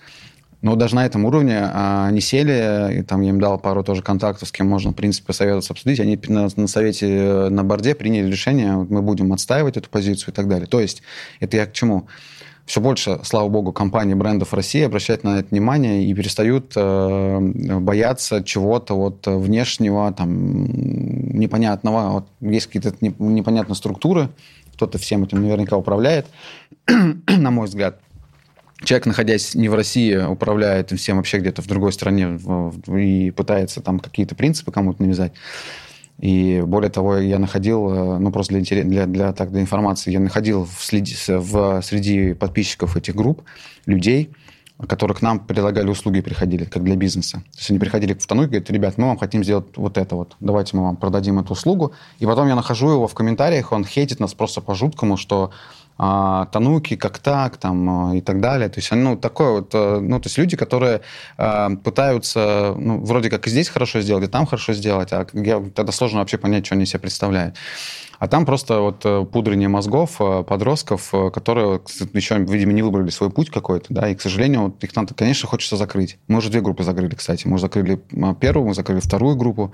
[0.63, 4.03] Но даже на этом уровне а, они сели, и там я им дал пару тоже
[4.03, 6.01] контактов, с кем можно, в принципе, посоветоваться, обсудить.
[6.01, 10.33] Они на, на совете э, на борде приняли решение, мы будем отстаивать эту позицию и
[10.35, 10.67] так далее.
[10.67, 11.03] То есть
[11.41, 12.09] это я к чему?
[12.67, 18.45] Все больше, слава богу, компаний, брендов России обращают на это внимание и перестают э, бояться
[18.45, 20.67] чего-то вот внешнего, там,
[21.39, 22.11] непонятного.
[22.11, 24.29] Вот есть какие-то непонятные структуры,
[24.81, 26.27] кто-то всем этим наверняка управляет,
[26.87, 28.01] на мой взгляд
[28.83, 32.39] человек, находясь не в России, управляет всем вообще где-то в другой стране
[32.89, 35.35] и пытается там какие-то принципы кому-то навязать.
[36.19, 40.21] И более того, я находил, э, ну просто для, для, для, так, для информации, я
[40.21, 43.43] находил в, следи, в, среди подписчиков этих групп
[43.85, 44.31] людей,
[44.89, 47.39] которые к нам предлагали услуги, приходили, как для бизнеса.
[47.53, 50.17] То есть они приходили в Тануй и говорят, ребят, мы вам хотим сделать вот это
[50.17, 51.93] вот, давайте мы вам продадим эту услугу.
[52.19, 55.51] И потом я нахожу его в комментариях, он хейтит нас просто по-жуткому, что
[56.03, 58.71] а, тануки, как так, там, а, и так далее.
[58.71, 61.03] То есть, ну, такое вот, э, ну, то есть люди, которые
[61.37, 65.61] а, пытаются, ну, вроде как и здесь хорошо сделать, и там хорошо сделать, а я,
[65.75, 67.57] тогда сложно вообще понять, что они себе представляют.
[68.21, 71.81] А там просто вот э, пудрение мозгов э, подростков, которые
[72.13, 75.49] еще, видимо, не выбрали свой путь какой-то, да, и, к сожалению, вот их надо, конечно,
[75.49, 76.19] хочется закрыть.
[76.29, 77.47] Мы уже две группы закрыли, кстати.
[77.47, 77.99] Мы закрыли
[78.39, 79.73] первую, мы закрыли вторую группу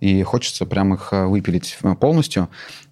[0.00, 2.48] и хочется прям их э, выпилить э, полностью.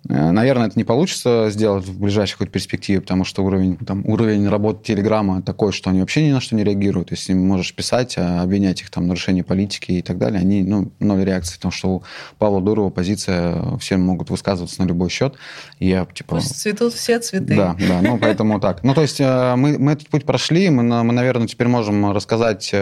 [0.09, 4.47] Э, наверное, это не получится сделать в ближайшей какой-то перспективе, потому что уровень, там, уровень
[4.47, 7.11] работы Телеграма такой, что они вообще ни на что не реагируют.
[7.11, 10.93] Если можешь писать, а обвинять их там в нарушении политики и так далее, они, ну,
[11.01, 12.03] ноль реакции, потому что у
[12.39, 15.35] Павла Дурова позиция, все могут высказываться на любой счет.
[15.79, 16.37] И я, типа...
[16.37, 17.57] Пусть цветут все цветы.
[17.57, 18.85] Да, да, ну, поэтому так.
[18.85, 22.75] Ну, то есть мы, мы этот путь прошли, мы, мы, наверное, теперь можем рассказать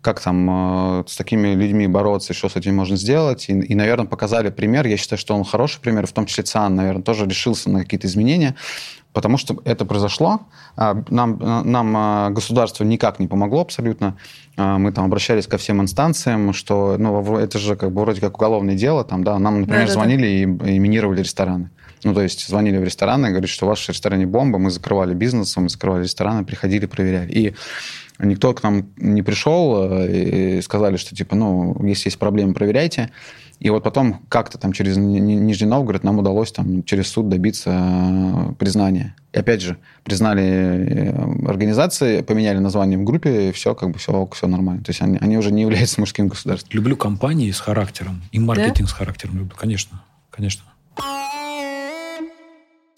[0.00, 3.48] как там э, с такими людьми бороться, что с этим можно сделать.
[3.48, 4.86] И, и, наверное, показали пример.
[4.86, 8.06] Я считаю, что он хороший пример, в том числе ЦИАН, наверное, тоже решился на какие-то
[8.06, 8.54] изменения,
[9.12, 10.40] потому что это произошло.
[10.76, 14.16] А, нам, нам а, государство никак не помогло абсолютно.
[14.56, 18.38] А, мы там обращались ко всем инстанциям, что ну, это же как бы вроде как
[18.38, 19.04] уголовное дело.
[19.04, 20.66] Там, да, нам, например, да, звонили да.
[20.66, 21.70] И, и минировали рестораны.
[22.04, 25.12] Ну, то есть звонили в рестораны и говорят, что в вашем ресторане бомба, мы закрывали
[25.12, 27.30] бизнес, мы закрывали рестораны, приходили, проверяли.
[27.30, 27.54] И
[28.22, 33.10] никто к нам не пришел э, и сказали, что, типа, ну, если есть проблемы, проверяйте.
[33.60, 38.52] И вот потом как-то там через Нижний Новгород нам удалось там через суд добиться э,
[38.58, 39.14] признания.
[39.32, 44.28] И опять же, признали э, организации, поменяли название в группе, и все, как бы все,
[44.32, 44.82] все нормально.
[44.82, 46.70] То есть они, они уже не являются мужским государством.
[46.72, 48.22] Люблю компании с характером.
[48.32, 48.94] И маркетинг да?
[48.94, 50.02] с характером люблю, конечно.
[50.30, 50.64] Конечно.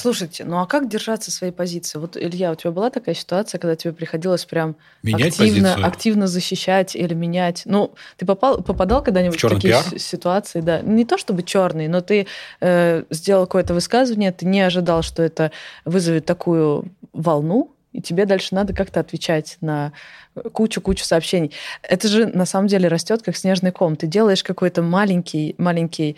[0.02, 1.96] Слушайте, ну а как держаться своей позиции?
[1.96, 4.74] Вот, Илья, у тебя была такая ситуация, когда тебе приходилось прям
[5.04, 7.62] менять активно, активно защищать или менять?
[7.66, 10.00] Ну, ты попал, попадал когда-нибудь в, в такие пиар?
[10.00, 10.60] ситуации?
[10.60, 10.80] Да.
[10.80, 12.26] Не то чтобы черный, но ты
[12.60, 15.52] э, сделал какое-то высказывание, ты не ожидал, что это
[15.84, 19.92] вызовет такую волну, и тебе дальше надо как-то отвечать на
[20.52, 21.52] кучу-кучу сообщений.
[21.82, 23.94] Это же на самом деле растет как снежный ком.
[23.94, 26.16] Ты делаешь какой-то маленький, маленький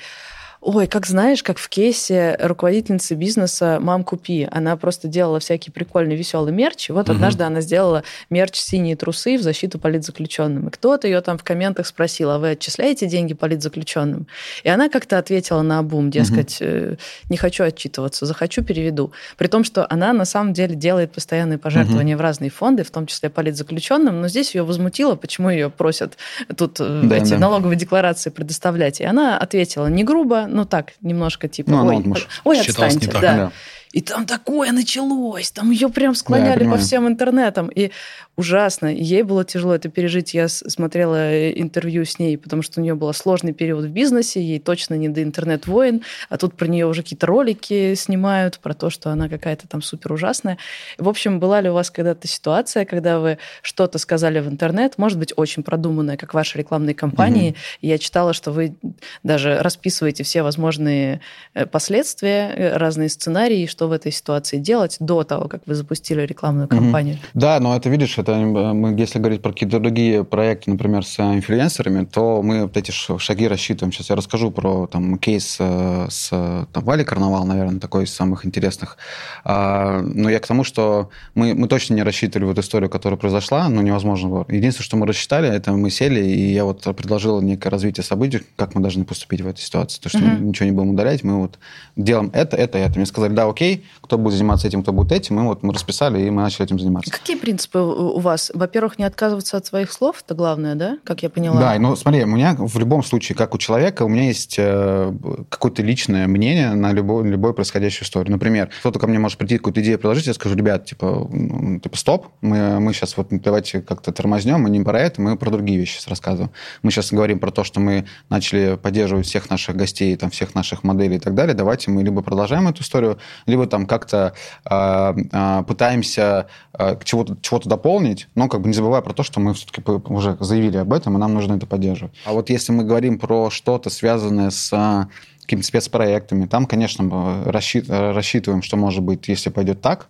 [0.66, 4.48] Ой, как знаешь, как в кейсе руководительницы бизнеса «Мам, купи».
[4.50, 6.90] Она просто делала всякие прикольные, веселые мерчи.
[6.90, 7.16] Вот угу.
[7.16, 10.68] однажды она сделала мерч «Синие трусы» в защиту политзаключенным.
[10.68, 14.26] И кто-то ее там в комментах спросил, а вы отчисляете деньги политзаключенным?
[14.62, 16.96] И она как-то ответила на обум, дескать, угу.
[17.28, 19.12] не хочу отчитываться, захочу, переведу.
[19.36, 22.20] При том, что она на самом деле делает постоянные пожертвования угу.
[22.20, 26.16] в разные фонды, в том числе политзаключенным, но здесь ее возмутило, почему ее просят
[26.56, 27.38] тут э, да, эти да.
[27.38, 29.02] налоговые декларации предоставлять.
[29.02, 33.20] И она ответила не грубо, ну так, немножко типа, ну, ой, может, ой, отстаньте, да.
[33.20, 33.52] да.
[33.94, 37.68] И там такое началось, там ее прям склоняли да, по всем интернетам.
[37.68, 37.92] И
[38.34, 38.88] ужасно.
[38.88, 40.34] ей было тяжело это пережить.
[40.34, 44.42] Я смотрела э, интервью с ней, потому что у нее был сложный период в бизнесе,
[44.42, 48.90] ей точно не до интернет-войн, а тут про нее уже какие-то ролики снимают, про то,
[48.90, 50.58] что она какая-то там супер ужасная.
[50.98, 55.20] В общем, была ли у вас когда-то ситуация, когда вы что-то сказали в интернет, может
[55.20, 57.58] быть, очень продуманная, как ваши рекламные кампании, угу.
[57.82, 58.74] и я читала, что вы
[59.22, 61.20] даже расписываете все возможные
[61.54, 66.22] э, последствия, э, разные сценарии, что в этой ситуации делать до того, как вы запустили
[66.22, 67.14] рекламную кампанию.
[67.14, 67.22] Угу.
[67.34, 72.04] Да, но это, видишь, это мы, если говорить про какие-то другие проекты, например, с инфлюенсерами,
[72.04, 73.92] то мы вот эти шаги рассчитываем.
[73.92, 78.46] Сейчас я расскажу про там кейс э, с там, Вали Карнавал, наверное, такой из самых
[78.46, 78.96] интересных.
[79.44, 83.18] А, но я к тому, что мы, мы точно не рассчитывали в эту историю, которая
[83.18, 84.46] произошла, но невозможно было.
[84.48, 88.74] Единственное, что мы рассчитали, это мы сели, и я вот предложил некое развитие событий, как
[88.74, 90.00] мы должны поступить в этой ситуации.
[90.00, 90.38] То, что mm-hmm.
[90.38, 91.58] мы ничего не будем удалять, мы вот
[91.96, 92.96] делаем это, это, это.
[92.96, 95.36] Мне сказали, да, окей, кто будет заниматься этим, кто будет этим.
[95.36, 97.10] Мы вот мы расписали, и мы начали этим заниматься.
[97.10, 98.50] Какие принципы у вас?
[98.54, 101.60] Во-первых, не отказываться от своих слов, это главное, да, как я поняла?
[101.60, 105.12] Да, ну смотри, у меня в любом случае, как у человека, у меня есть э,
[105.48, 108.32] какое-то личное мнение на любой, любой происходящую историю.
[108.32, 111.96] Например, кто-то ко мне может прийти, какую-то идею предложить, я скажу, ребят, типа, ну, типа
[111.96, 115.78] стоп, мы, мы сейчас вот давайте как-то тормознем, мы не про это, мы про другие
[115.78, 116.50] вещи сейчас рассказываем.
[116.82, 120.84] Мы сейчас говорим про то, что мы начали поддерживать всех наших гостей, там, всех наших
[120.84, 121.54] моделей и так далее.
[121.54, 124.34] Давайте мы либо продолжаем эту историю, либо там как-то
[124.68, 126.46] э, э, пытаемся
[126.78, 130.36] э, чего-то чего дополнить, но как бы не забывая про то, что мы все-таки уже
[130.40, 132.14] заявили об этом, и нам нужно это поддерживать.
[132.24, 135.08] А вот если мы говорим про что-то связанное с
[135.42, 140.08] какими-то спецпроектами, там, конечно, рассчит, рассчитываем, что может быть, если пойдет так,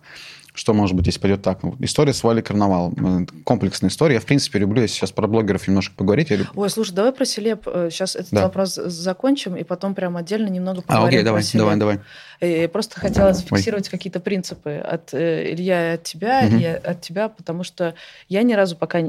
[0.55, 1.61] что может быть, если пойдет так?
[1.63, 2.93] Ну, история с Вали Карнавал.
[3.43, 4.15] Комплексная история.
[4.15, 6.29] Я, в принципе, люблю, если сейчас про блогеров немножко поговорить.
[6.29, 6.39] Я...
[6.55, 7.65] Ой, слушай, давай про селеб.
[7.65, 8.43] Сейчас э, этот да.
[8.43, 11.99] вопрос закончим, и потом прям отдельно немного поговорим а, окей, давай, про давай, давай.
[12.41, 16.57] И просто хотела зафиксировать какие-то принципы от э, Илья и от тебя, угу.
[16.57, 17.95] и от тебя, потому что
[18.29, 19.01] я ни разу пока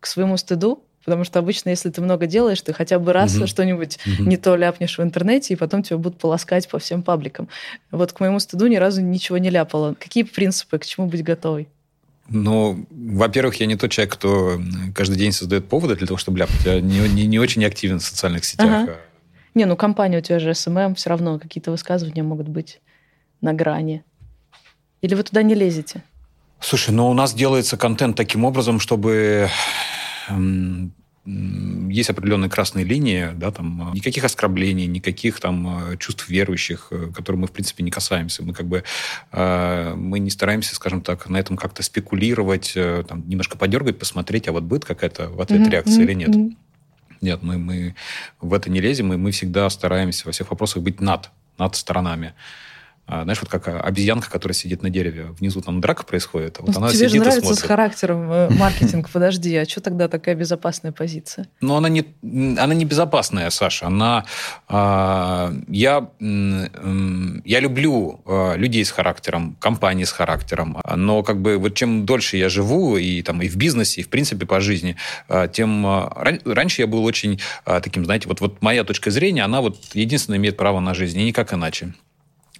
[0.00, 3.46] к своему стыду Потому что обычно, если ты много делаешь, ты хотя бы раз угу.
[3.46, 4.28] что-нибудь угу.
[4.28, 7.48] не то ляпнешь в интернете, и потом тебя будут полоскать по всем пабликам.
[7.90, 9.94] Вот к моему стыду ни разу ничего не ляпало.
[9.98, 11.68] Какие принципы, к чему быть готовой?
[12.28, 14.58] Ну, во-первых, я не тот человек, кто
[14.94, 16.64] каждый день создает поводы для того, чтобы ляпать.
[16.64, 18.66] Я не, не, не очень активен в социальных сетях.
[18.66, 18.96] Ага.
[19.54, 22.80] Не, ну компания у тебя же SMM, все равно какие-то высказывания могут быть
[23.40, 24.02] на грани.
[25.02, 26.02] Или вы туда не лезете?
[26.60, 29.50] Слушай, ну у нас делается контент таким образом, чтобы
[31.26, 37.40] есть определенные красные линии, да, там никаких оскорблений, никаких там э, чувств верующих, э, которые
[37.40, 38.42] мы в принципе не касаемся.
[38.44, 38.84] Мы как бы
[39.32, 42.74] э, мы не стараемся, скажем так, на этом как-то спекулировать,
[43.08, 45.70] там немножко подергать, посмотреть, а вот будет какая-то в ответ mm-hmm.
[45.70, 46.28] реакция или нет.
[46.28, 46.56] Mm-hmm.
[47.22, 47.94] Нет, мы, мы
[48.42, 52.34] в это не лезем, и мы всегда стараемся во всех вопросах быть над, над сторонами.
[53.06, 56.74] А, знаешь, вот как обезьянка, которая сидит на дереве, внизу там драка происходит, а вот
[56.74, 60.34] она Тебе сидит же нравится и с характером э, маркетинг, подожди, а что тогда такая
[60.34, 61.46] безопасная позиция?
[61.60, 63.88] Ну, она не, она не безопасная, Саша.
[63.88, 64.24] Она,
[64.70, 68.20] э, я, я люблю
[68.56, 73.20] людей с характером, компании с характером, но как бы вот чем дольше я живу и
[73.22, 74.96] там и в бизнесе, и в принципе по жизни,
[75.52, 79.76] тем ран, раньше я был очень таким, знаете, вот, вот моя точка зрения, она вот
[79.94, 81.94] единственная имеет право на жизнь, и никак иначе.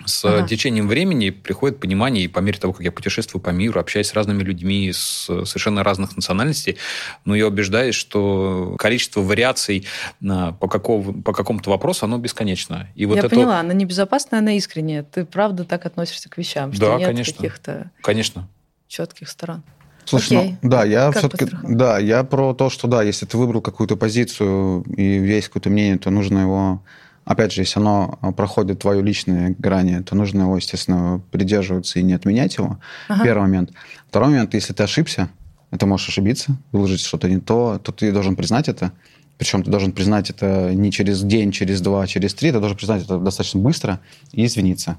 [0.07, 0.46] С ага.
[0.46, 4.14] течением времени приходит понимание, и по мере того, как я путешествую по миру, общаюсь с
[4.14, 6.76] разными людьми с совершенно разных национальностей,
[7.24, 9.86] но я убеждаюсь, что количество вариаций
[10.20, 12.88] по, какого, по какому-то вопросу, оно бесконечно.
[12.94, 13.30] И вот я это...
[13.30, 15.02] поняла, она не безопасная, она искренняя.
[15.02, 17.34] Ты правда так относишься к вещам, что да, нет конечно.
[17.34, 18.48] каких-то конечно.
[18.88, 19.62] четких сторон.
[20.05, 20.57] Слушай, Окей.
[20.61, 24.82] ну, да, я все-таки, да, я про то, что да, если ты выбрал какую-то позицию
[24.82, 26.82] и есть какое-то мнение, то нужно его
[27.25, 32.03] Опять же, если оно а, проходит твою личные грани, то нужно его, естественно, придерживаться и
[32.03, 32.79] не отменять его.
[33.09, 33.25] Ага.
[33.25, 33.72] Первый момент.
[34.09, 35.31] Второй момент, если ты ошибся,
[35.70, 38.93] ты можешь ошибиться, выложить что-то не то, то ты должен признать это.
[39.39, 43.05] Причем ты должен признать это не через день, через два, через три, ты должен признать
[43.05, 44.01] это достаточно быстро
[44.33, 44.99] и извиниться.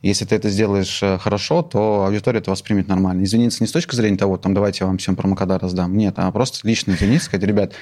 [0.00, 3.24] Если ты это сделаешь э, хорошо, то аудитория это воспримет нормально.
[3.24, 5.96] Извиниться не с точки зрения того, там, давайте я вам всем промокода раздам.
[5.96, 7.72] Нет, а просто лично извиниться, сказать, ребят,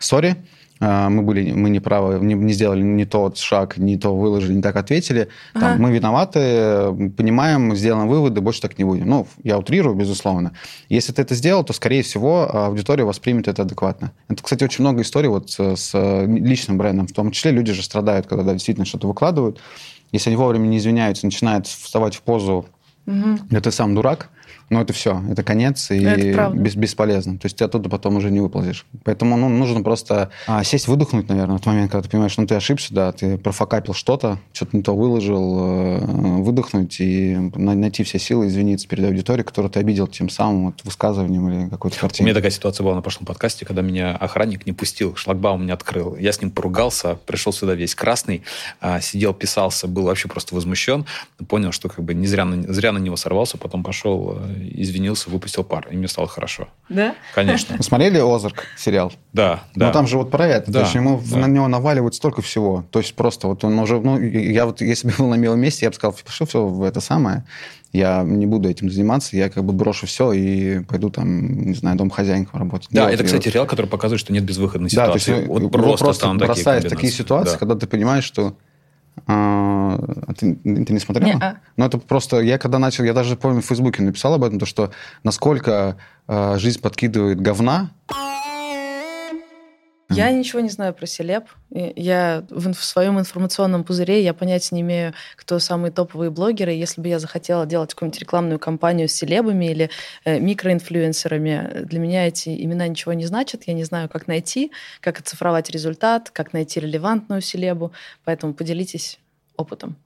[0.00, 0.36] сори,
[0.80, 4.62] мы были, мы не правы, не, не сделали не тот шаг, не то выложили, не
[4.62, 5.28] так ответили.
[5.54, 5.66] Ага.
[5.66, 9.08] Там, мы виноваты, понимаем, сделаем выводы, больше так не будем.
[9.08, 10.52] Ну, я утрирую, безусловно.
[10.88, 14.12] Если ты это сделал, то, скорее всего, аудитория воспримет это адекватно.
[14.28, 17.06] Это, кстати, очень много историй вот с, с личным брендом.
[17.06, 19.60] В том числе люди же страдают, когда да, действительно что-то выкладывают.
[20.12, 22.66] Если они вовремя не извиняются, начинают вставать в позу,
[23.06, 23.38] угу.
[23.50, 24.30] да ты сам дурак,
[24.70, 27.38] но это все, это конец, и это бес, бесполезно.
[27.38, 28.86] То есть ты оттуда потом уже не выползешь.
[29.04, 32.46] Поэтому ну, нужно просто а, сесть, выдохнуть, наверное, в тот момент, когда ты понимаешь, ну
[32.46, 35.98] ты ошибся, да, ты профокапил что-то, что-то не то выложил, э,
[36.42, 41.48] выдохнуть и найти все силы, извиниться перед аудиторией, которую ты обидел тем самым вот, высказыванием
[41.48, 42.26] или какой-то картиной.
[42.26, 45.72] У меня такая ситуация была на прошлом подкасте, когда меня охранник не пустил, шлагбаум не
[45.72, 46.16] открыл.
[46.16, 48.42] Я с ним поругался, пришел сюда весь красный,
[48.80, 51.06] а, сидел, писался, был вообще просто возмущен,
[51.48, 54.37] понял, что как бы не зря на, зря на него сорвался, потом пошел э,
[54.72, 56.68] извинился, выпустил пар, и мне стало хорошо.
[56.88, 57.14] Да?
[57.34, 57.76] Конечно.
[57.76, 59.12] Вы смотрели «Озарк» сериал?
[59.32, 59.86] Да, да.
[59.88, 60.70] Ну, там же вот про это.
[60.70, 61.38] Да, то есть ему да.
[61.38, 62.84] на него наваливают столько всего.
[62.90, 64.00] То есть просто вот он уже...
[64.00, 66.82] Ну, я вот, если бы был на милом месте, я бы сказал, пишу все в
[66.82, 67.44] это самое.
[67.92, 71.96] Я не буду этим заниматься, я как бы брошу все и пойду там, не знаю,
[71.96, 72.88] дом хозяйком работать.
[72.90, 75.30] Да, это, кстати, сериал, который показывает, что нет безвыходной ситуации.
[75.30, 77.58] Да, то есть вот просто, просто бросаешь такие, такие ситуации, да.
[77.58, 78.56] когда ты понимаешь, что
[79.26, 79.98] а,
[80.38, 81.28] ты, ты не смотрела?
[81.28, 81.56] Не-а.
[81.76, 82.40] Ну, это просто...
[82.40, 83.04] Я когда начал...
[83.04, 84.90] Я даже, помню, в Фейсбуке написал об этом, то, что
[85.24, 85.96] насколько
[86.26, 87.90] э, жизнь подкидывает говна,
[90.10, 91.44] я ничего не знаю про селеб.
[91.70, 96.72] Я в, в своем информационном пузыре я понятия не имею, кто самые топовые блогеры.
[96.72, 99.90] Если бы я захотела делать какую-нибудь рекламную кампанию с селебами или
[100.24, 103.64] э, микроинфлюенсерами, для меня эти имена ничего не значат.
[103.66, 107.92] Я не знаю, как найти, как оцифровать результат, как найти релевантную селебу.
[108.24, 109.18] Поэтому поделитесь
[109.56, 109.96] опытом.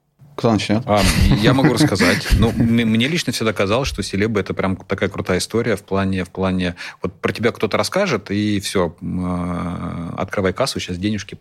[0.43, 0.83] Кто начнет?
[0.87, 1.01] А,
[1.41, 2.27] я могу рассказать.
[2.33, 6.31] Ну, мне лично всегда казалось, что селеба это прям такая крутая история в плане, в
[6.31, 11.37] плане, вот про тебя кто-то расскажет, и все, э, открывай кассу, сейчас денежки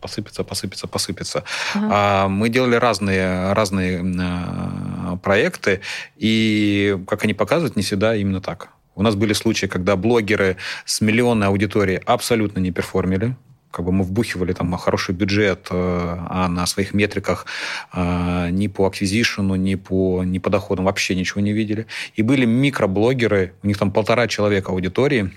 [0.00, 1.44] посыпятся, посыпятся, посыпятся.
[1.72, 1.88] Ага.
[1.92, 5.80] А мы делали разные, разные э, проекты,
[6.16, 8.70] и, как они показывают, не всегда именно так.
[8.96, 13.36] У нас были случаи, когда блогеры с миллионной аудиторией абсолютно не перформили,
[13.72, 17.46] как бы мы вбухивали там хороший бюджет, э, а на своих метриках
[17.92, 21.86] э, ни по аквизишену, ни по, ни по доходам вообще ничего не видели.
[22.14, 25.32] И были микроблогеры, у них там полтора человека аудитории,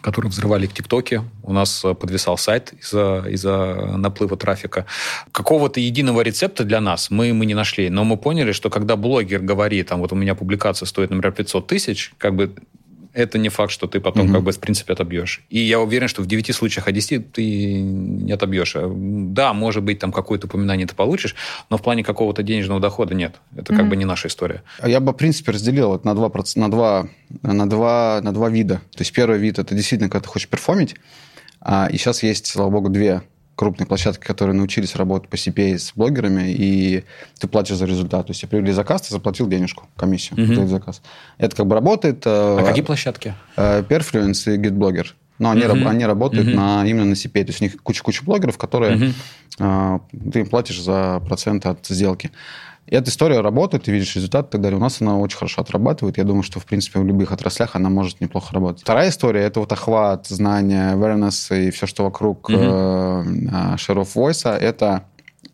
[0.00, 1.22] которые взрывали в ТикТоке.
[1.42, 4.86] У нас э, подвисал сайт из-за из наплыва трафика.
[5.30, 7.90] Какого-то единого рецепта для нас мы, мы не нашли.
[7.90, 11.66] Но мы поняли, что когда блогер говорит, там, вот у меня публикация стоит, например, 500
[11.66, 12.54] тысяч, как бы
[13.16, 14.32] это не факт, что ты потом, mm-hmm.
[14.32, 15.42] как бы, в принципе, отобьешь.
[15.48, 18.76] И я уверен, что в 9 случаях, а 10 ты не отобьешь.
[18.76, 21.34] Да, может быть, там какое-то упоминание ты получишь,
[21.70, 23.36] но в плане какого-то денежного дохода нет.
[23.56, 23.76] Это mm-hmm.
[23.76, 24.62] как бы не наша история.
[24.80, 27.08] А я бы, в принципе, разделил это на два, на, два,
[27.42, 28.82] на, два, на два вида.
[28.92, 30.94] То есть первый вид– это действительно, когда ты хочешь перформить,
[31.60, 33.22] а, и сейчас есть, слава богу, две
[33.56, 37.04] крупные площадки, которые научились работать по CPA с блогерами, и
[37.38, 38.26] ты платишь за результат.
[38.26, 40.54] То есть, тебе привели заказ, ты заплатил денежку, комиссию угу.
[40.54, 41.02] за заказ.
[41.38, 42.22] Это как бы работает.
[42.26, 43.34] Э, а какие площадки?
[43.56, 45.06] Э, Perfluence и GetBlogger.
[45.38, 45.88] Но они, угу.
[45.88, 46.56] они работают угу.
[46.56, 47.44] на, именно на CPA.
[47.44, 50.00] То есть, у них куча-куча блогеров, которые угу.
[50.32, 52.30] ты им платишь за процент от сделки.
[52.86, 54.78] И эта история работает, ты видишь результат и так далее.
[54.78, 56.18] У нас она очень хорошо отрабатывает.
[56.18, 58.82] Я думаю, что, в принципе, в любых отраслях она может неплохо работать.
[58.82, 63.50] Вторая история– это вот охват, знания, awareness и все, что вокруг mm-hmm.
[63.50, 64.48] э, share of voice.
[64.48, 65.04] Это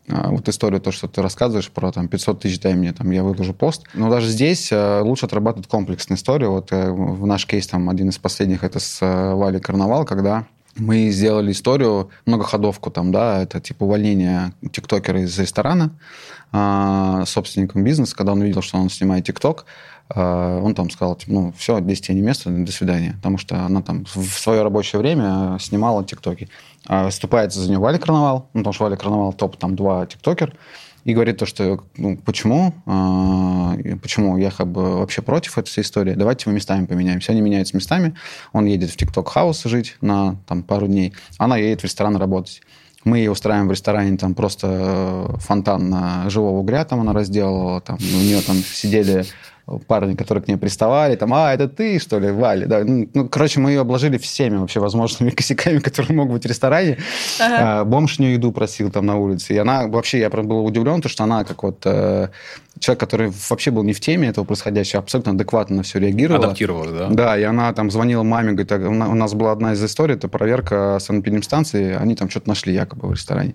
[0.09, 3.23] а, вот историю, то, что ты рассказываешь про там 500 тысяч, дай мне, там, я
[3.23, 3.85] выложу пост.
[3.95, 6.53] Но даже здесь э, лучше отрабатывать комплексную историю.
[6.53, 10.47] Вот э, в наш кейс, там, один из последних, это с э, Вали Карнавал, когда
[10.77, 15.91] мы сделали историю, многоходовку там, да, это типа увольнение тиктокера из ресторана
[16.53, 19.67] а, собственником бизнеса, когда он увидел, что он снимает тикток,
[20.09, 23.15] а, он там сказал, типа, ну, все, здесь тебе не место, до свидания.
[23.17, 26.49] Потому что она там в свое рабочее время снимала тиктоки.
[26.87, 30.55] А вступается за нее Валя Карнавал, ну, потому что Валя Карнавал топ там два тиктокер,
[31.05, 35.83] и говорит то, что ну, почему, э, почему я как бы вообще против этой всей
[35.83, 37.33] истории, давайте мы местами поменяемся.
[37.33, 38.15] Они меняются местами,
[38.53, 42.63] он едет в TikTok хаус жить на там, пару дней, она едет в ресторан работать.
[43.05, 47.81] Мы ее устраиваем в ресторане, там просто э, фонтан на живого угря там она разделала,
[47.81, 49.25] там, у нее там сидели
[49.79, 52.67] парни, которые к ней приставали, там, а, это ты, что ли, Валя?
[52.67, 52.85] Да.
[52.85, 56.99] Ну, ну, короче, мы ее обложили всеми вообще возможными косяками, которые могут быть в ресторане.
[57.41, 57.81] Ага.
[57.81, 59.55] А, бомж не еду просил там на улице.
[59.55, 62.29] И она, вообще, я прям был удивлен, то, что она как вот э,
[62.79, 66.47] человек, который вообще был не в теме этого происходящего, абсолютно адекватно на все реагировала.
[66.47, 67.09] Адаптировалась, да?
[67.11, 70.99] Да, и она там звонила маме, говорит, у нас была одна из историй, это проверка
[71.01, 73.55] санэпидемстанции, они там что-то нашли якобы в ресторане.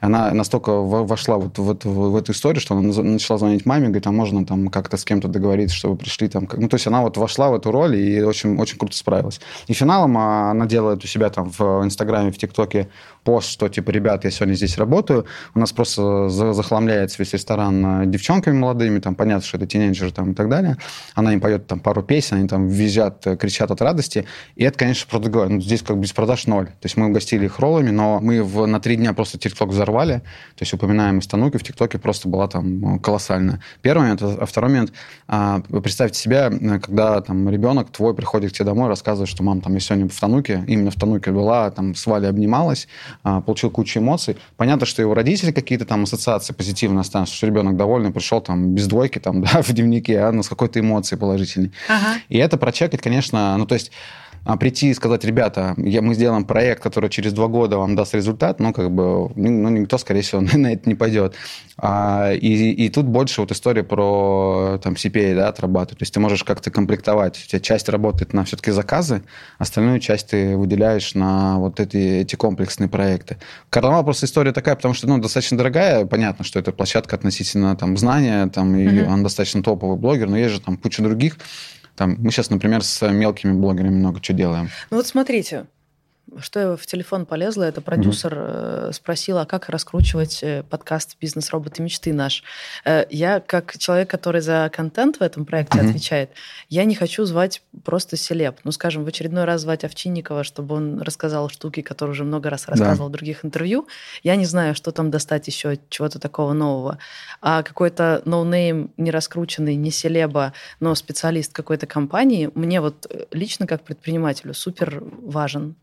[0.00, 4.06] Она настолько вошла вот в, эту, в эту историю, что она начала звонить маме, говорит,
[4.06, 6.48] а можно там как-то с кем-то договориться, чтобы пришли там.
[6.52, 9.40] Ну, то есть она вот вошла в эту роль и очень, очень круто справилась.
[9.66, 12.88] И финалом а, она делает у себя там в Инстаграме, в ТикТоке
[13.24, 18.06] пост, что типа, ребят, я сегодня здесь работаю, у нас просто захламляется весь ресторан э,
[18.06, 20.76] девчонками молодыми, там понятно, что это тинейджеры там и так далее.
[21.14, 24.26] Она им поет там пару песен, они там визжат, э, кричат от радости.
[24.54, 26.66] И это, конечно, говоря, ну, здесь как бы без продаж ноль.
[26.66, 30.18] То есть мы угостили их роллами, но мы в, на три дня просто ТикТок взорвали.
[30.56, 33.60] То есть упоминаем Тануки в ТикТоке просто была там колоссальная.
[33.82, 34.22] Первый момент.
[34.22, 34.92] А второй момент.
[35.28, 39.60] А, представьте себя, э, когда там ребенок твой приходит к тебе домой, рассказывает, что мам,
[39.60, 42.86] там я сегодня в Тануке, именно в Тануке была, там с Валей обнималась,
[43.22, 44.36] а, получил кучу эмоций.
[44.56, 48.86] Понятно, что его родители какие-то там ассоциации позитивно останутся, что ребенок довольный, пришел там без
[48.86, 51.72] двойки там, да, в дневнике, а, но с какой-то эмоцией положительной.
[51.88, 52.20] Ага.
[52.28, 53.90] И это прочекать, конечно, ну, то есть
[54.25, 58.14] а прийти и сказать, ребята, я, мы сделаем проект, который через два года вам даст
[58.14, 61.34] результат, ну, как бы, ну, никто, скорее всего, на это не пойдет.
[61.76, 65.98] А, и, и тут больше вот история про там CPA, да, отрабатывать.
[65.98, 67.42] То есть ты можешь как-то комплектовать.
[67.44, 69.22] У тебя часть работает на все-таки заказы,
[69.58, 73.38] остальную часть ты выделяешь на вот эти, эти комплексные проекты.
[73.68, 76.06] Карнавал просто история такая, потому что, ну, достаточно дорогая.
[76.06, 79.08] Понятно, что это площадка относительно там знания, там, и mm-hmm.
[79.08, 81.36] он достаточно топовый блогер, но есть же там куча других
[81.96, 84.68] там, мы сейчас, например, с мелкими блогерами много чего делаем.
[84.90, 85.66] Ну вот смотрите,
[86.40, 88.92] что я в телефон полезла, это продюсер mm-hmm.
[88.92, 91.50] спросил, а как раскручивать э, подкаст «Бизнес.
[91.50, 91.82] Роботы.
[91.82, 92.42] Мечты» наш.
[92.84, 95.88] Э, я, как человек, который за контент в этом проекте mm-hmm.
[95.88, 96.30] отвечает,
[96.68, 98.56] я не хочу звать просто селеб.
[98.64, 102.68] Ну, скажем, в очередной раз звать Овчинникова, чтобы он рассказал штуки, которые уже много раз
[102.68, 103.10] рассказывал да.
[103.10, 103.86] в других интервью.
[104.22, 106.98] Я не знаю, что там достать еще чего-то такого нового.
[107.40, 113.82] А какой-то ноунейм, не раскрученный, не селеба, но специалист какой-то компании, мне вот лично как
[113.82, 115.74] предпринимателю супер важен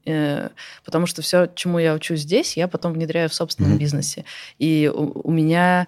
[0.85, 3.77] потому что все, чему я учусь здесь, я потом внедряю в собственном mm-hmm.
[3.77, 4.25] бизнесе.
[4.59, 5.87] И у, у меня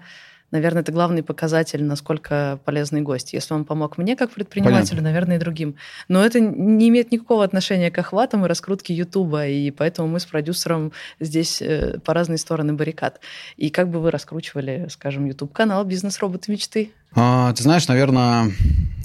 [0.51, 3.33] наверное, это главный показатель, насколько полезный гость.
[3.33, 5.09] Если он помог мне как предпринимателю, Понятно.
[5.09, 5.75] наверное, и другим.
[6.07, 10.25] Но это не имеет никакого отношения к охватам и раскрутке Ютуба, и поэтому мы с
[10.25, 13.19] продюсером здесь э, по разные стороны баррикад.
[13.57, 16.91] И как бы вы раскручивали, скажем, YouTube-канал «Бизнес-роботы мечты»?
[17.15, 18.51] А, ты знаешь, наверное,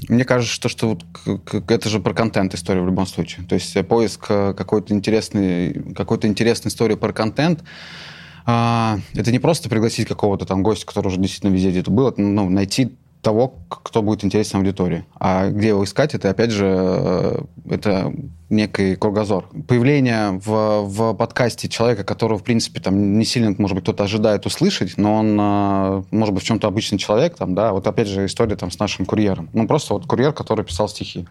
[0.09, 3.47] мне кажется, что, что вот это же про контент история в любом случае.
[3.47, 7.63] То есть поиск э, какой-то интересной, какой-то интересной истории про контент,
[8.53, 12.21] а, это не просто пригласить какого-то там гостя, который уже действительно везде где-то был, это
[12.21, 15.05] ну, найти того, кто будет интересен аудитории.
[15.15, 18.13] А где его искать, это, опять же, э, это
[18.49, 19.47] некий кругозор.
[19.69, 24.47] Появление в, в подкасте человека, которого, в принципе, там не сильно, может быть, кто-то ожидает
[24.47, 28.25] услышать, но он, э, может быть, в чем-то обычный человек, там, да, вот опять же
[28.25, 29.49] история там с нашим курьером.
[29.53, 31.29] Ну, просто вот курьер, который писал стихи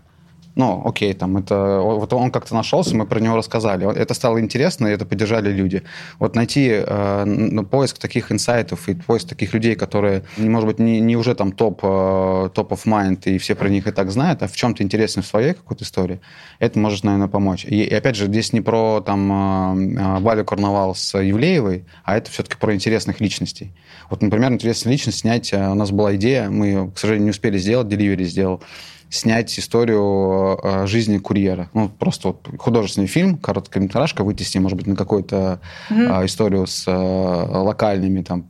[0.60, 3.89] ну, окей, там это, вот он как-то нашелся, мы про него рассказали.
[3.95, 5.84] Это стало интересно, и это поддержали люди.
[6.20, 11.16] Вот найти э, поиск таких инсайтов и поиск таких людей, которые, может быть, не, не
[11.16, 14.49] уже там топ, э, топ of mind, и все про них и так знают, а
[14.49, 16.20] в чем-то интересно в своей какой-то истории,
[16.60, 17.64] это может, наверное, помочь.
[17.64, 22.18] И, и опять же, здесь не про там э, э Валю Карнавал с Евлеевой, а
[22.18, 23.72] это все-таки про интересных личностей.
[24.10, 27.57] Вот, например, интересную личность снять, э, у нас была идея, мы, к сожалению, не успели
[27.57, 28.62] сделать, Delivery сделал,
[29.10, 31.70] снять историю э, жизни курьера.
[31.74, 34.23] Ну, просто вот художественный фильм, короткометражка,
[34.53, 35.60] ним, может быть, на какую-то
[35.90, 36.26] mm-hmm.
[36.26, 38.44] историю с э, локальными там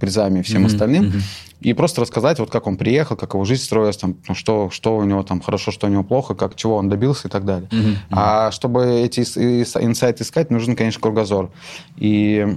[0.00, 0.66] призами и всем mm-hmm.
[0.66, 1.04] остальным.
[1.04, 1.22] Mm-hmm.
[1.60, 4.96] И просто рассказать, вот как он приехал, как его жизнь строилась, там, ну, что, что
[4.96, 7.68] у него там хорошо, что у него плохо, как, чего он добился и так далее.
[7.70, 7.96] Mm-hmm.
[8.10, 11.50] А чтобы эти инсайты искать, нужен, конечно, кругозор.
[11.96, 12.56] И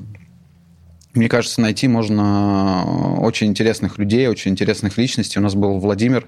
[1.16, 5.40] Мне кажется, найти можно очень интересных людей, очень интересных личностей.
[5.40, 6.28] У нас был Владимир,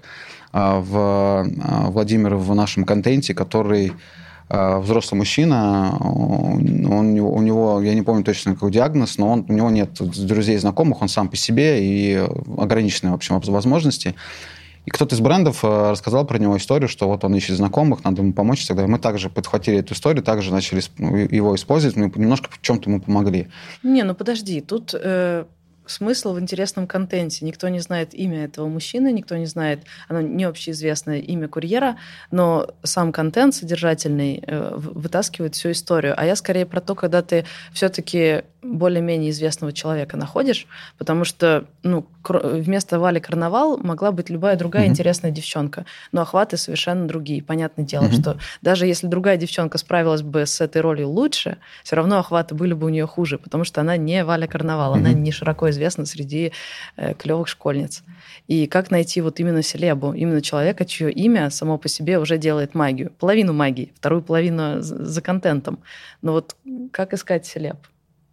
[0.54, 3.94] а, в, а, Владимир в нашем контенте, который
[4.50, 9.70] взрослый мужчина, он, у него, я не помню точно какой диагноз, но он, у него
[9.70, 12.26] нет друзей, знакомых, он сам по себе и
[12.58, 14.16] ограниченные, в общем, возможности.
[14.88, 18.32] И кто-то из брендов рассказал про него историю, что вот он ищет знакомых, надо ему
[18.32, 18.90] помочь и так далее.
[18.90, 20.82] Мы также подхватили эту историю, также начали
[21.36, 23.50] его использовать, мы немножко чем-то ему помогли.
[23.84, 25.44] Не, ну подожди, тут э,
[25.88, 27.44] смысл в интересном контенте.
[27.46, 31.98] Никто не знает имя этого мужчины, никто не знает, оно не общеизвестное имя курьера,
[32.32, 36.14] но сам контент содержательный э, вытаскивает всю историю.
[36.16, 37.44] А я скорее про то, когда ты
[37.74, 38.44] все-таки
[38.76, 40.68] более-менее известного человека находишь,
[40.98, 44.90] потому что ну, вместо Вали Карнавал могла быть любая другая mm-hmm.
[44.90, 47.42] интересная девчонка, но охваты совершенно другие.
[47.42, 48.22] Понятное дело, mm-hmm.
[48.22, 52.74] что даже если другая девчонка справилась бы с этой ролью лучше, все равно охваты были
[52.74, 55.00] бы у нее хуже, потому что она не Валя Карнавал, mm-hmm.
[55.00, 56.52] она не широко известна среди
[56.96, 58.04] э, клевых школьниц.
[58.48, 62.76] И как найти вот именно селебу, именно человека, чье имя само по себе уже делает
[62.76, 63.12] магию.
[63.20, 65.80] Половину магии, вторую половину за контентом.
[66.22, 66.56] Но вот
[66.92, 67.78] как искать селеб?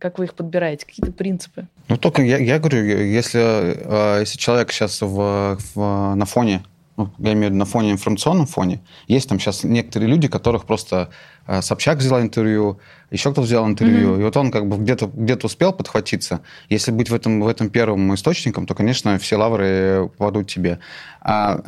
[0.05, 0.85] Как вы их подбираете?
[0.85, 1.67] Какие-то принципы?
[1.89, 6.63] Ну, только я, я говорю, если, а, если человек сейчас в, в, на фоне,
[6.99, 10.67] ну, я имею в виду на фоне, информационном фоне, есть там сейчас некоторые люди, которых
[10.67, 11.09] просто
[11.47, 14.21] а, Собчак взяла интервью, еще кто-то взял интервью, mm-hmm.
[14.21, 16.43] и вот он как бы где-то где успел подхватиться.
[16.69, 20.81] Если быть в этом, в этом первым источником, то, конечно, все лавры попадут тебе.
[21.23, 21.63] А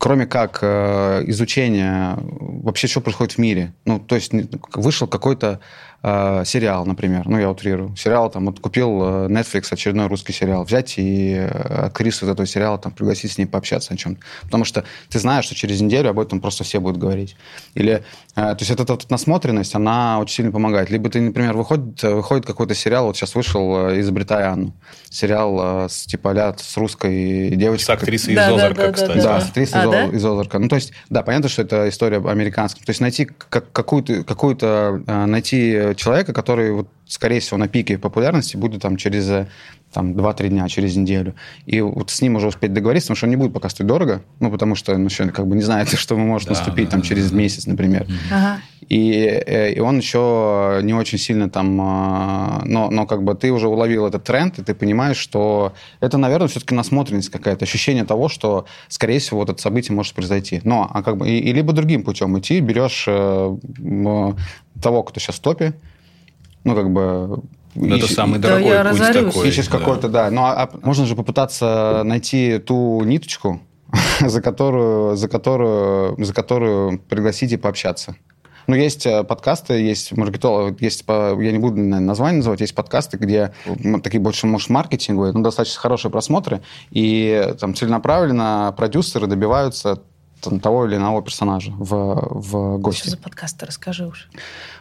[0.00, 4.32] кроме как э, изучения вообще, что происходит в мире, ну, то есть
[4.74, 5.60] вышел какой-то
[6.02, 10.64] э, сериал, например, ну, я утрирую, сериал, там, вот купил э, Netflix очередной русский сериал,
[10.64, 14.20] взять и э, актрису из этого сериала, там, пригласить с ней пообщаться о чем-то.
[14.42, 17.36] Потому что ты знаешь, что через неделю об этом просто все будут говорить.
[17.74, 18.02] Или, э,
[18.34, 20.90] то есть эта вот насмотренность, она очень сильно помогает.
[20.90, 24.72] Либо ты, например, выходит, выходит какой-то сериал, вот сейчас вышел э, «Изобретай Анну»,
[25.10, 27.84] сериал э, с, типа, а с русской девочкой.
[27.84, 29.16] С актрисой да, из Озарка, да, да, кстати.
[29.18, 30.04] Да, да с актрисой а, из, да?
[30.16, 30.58] из Озарка.
[30.58, 32.84] Ну, то есть, да, понятно, что это история американская.
[32.84, 38.82] То есть найти какую-то, какую-то найти человека, который, вот, скорее всего, на пике популярности будет
[38.82, 39.46] там через
[39.92, 41.34] там, 2-3 дня, через неделю.
[41.66, 44.22] И вот с ним уже успеть договориться, потому что он не будет пока стоить дорого,
[44.38, 47.00] ну, потому что он еще как бы не знает, что может да, наступить да, там
[47.00, 47.36] да, через да.
[47.36, 48.06] месяц, например.
[48.30, 48.60] Ага.
[48.88, 51.78] И, э, и он еще не очень сильно там...
[51.80, 56.18] А, но, но как бы ты уже уловил этот тренд, и ты понимаешь, что это,
[56.18, 60.60] наверное, все-таки насмотренность какая-то, ощущение того, что, скорее всего, вот это событие может произойти.
[60.64, 61.28] Но, а как бы...
[61.28, 63.56] И, и либо другим путем идти, берешь э,
[64.80, 65.74] того, кто сейчас в топе,
[66.64, 67.42] ну, как бы
[67.74, 69.48] ну, это самый дорогой да, путь такой.
[69.48, 69.78] Ищешь да.
[69.78, 70.30] какой-то, да.
[70.30, 73.60] Ну, а, а можно же попытаться найти ту ниточку,
[74.20, 78.16] за которую, за которую, за которую пригласить и пообщаться.
[78.66, 83.52] Ну, есть э, подкасты, есть маркетолог, есть, я не буду название называть, есть подкасты, где
[84.04, 86.60] такие больше, может, маркетинговые, но достаточно хорошие просмотры,
[86.90, 90.02] и там целенаправленно продюсеры добиваются
[90.40, 93.02] там, того или иного персонажа в, в гости.
[93.02, 93.62] Что за подкаст?
[93.62, 94.28] Расскажи уж.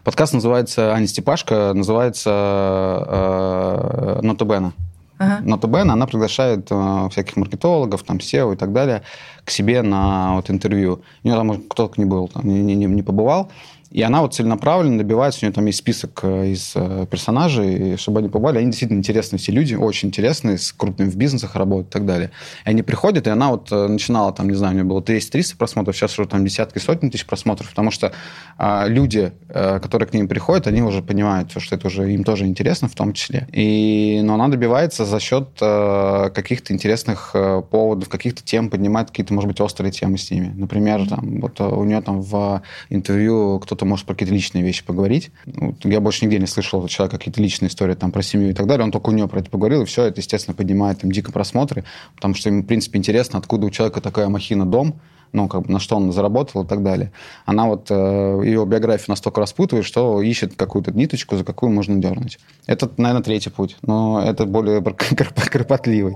[0.03, 4.73] Подкаст называется Аня Степашка, называется э, Нотабена.
[5.19, 5.41] Ага.
[5.43, 9.03] Нотабена, она приглашает э, всяких маркетологов, там, SEO и так далее
[9.43, 11.01] к себе на вот, интервью.
[11.23, 13.51] У нее там кто-то не был, там, не, не, не побывал.
[13.91, 18.19] И она вот целенаправленно добивается, у нее там есть список э, из э, персонажей, чтобы
[18.19, 18.59] они побывали.
[18.59, 22.31] Они действительно интересные все люди, очень интересные, с крупными в бизнесах работают и так далее.
[22.65, 25.57] И они приходят, и она вот э, начинала, там, не знаю, у нее было 200-300
[25.57, 28.11] просмотров, сейчас уже там десятки, сотни тысяч просмотров, потому что
[28.57, 32.45] а, люди, а, которые к ним приходят, они уже понимают, что это уже им тоже
[32.45, 33.47] интересно в том числе.
[33.51, 39.33] И, но она добивается за счет а, каких-то интересных а, поводов, каких-то тем, поднимает какие-то,
[39.33, 40.53] может быть, острые темы с ними.
[40.55, 44.83] Например, там, вот у нее там в интервью кто-то кто-то может про какие-то личные вещи
[44.83, 45.31] поговорить.
[45.45, 48.53] Вот, я больше нигде не слышал от человека какие-то личные истории там про семью и
[48.53, 48.83] так далее.
[48.83, 51.85] Он только у него про это поговорил, и все, это, естественно, поднимает им дико просмотры,
[52.13, 54.99] потому что им, в принципе, интересно, откуда у человека такая махина дом,
[55.31, 57.13] ну, как бы на что он заработал и так далее.
[57.45, 62.37] Она вот, э, ее биографию настолько распутывает, что ищет какую-то ниточку, за какую можно дернуть.
[62.65, 64.81] Это, наверное, третий путь, но это более
[65.51, 66.15] кропотливый.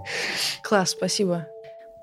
[0.63, 1.47] Класс, спасибо.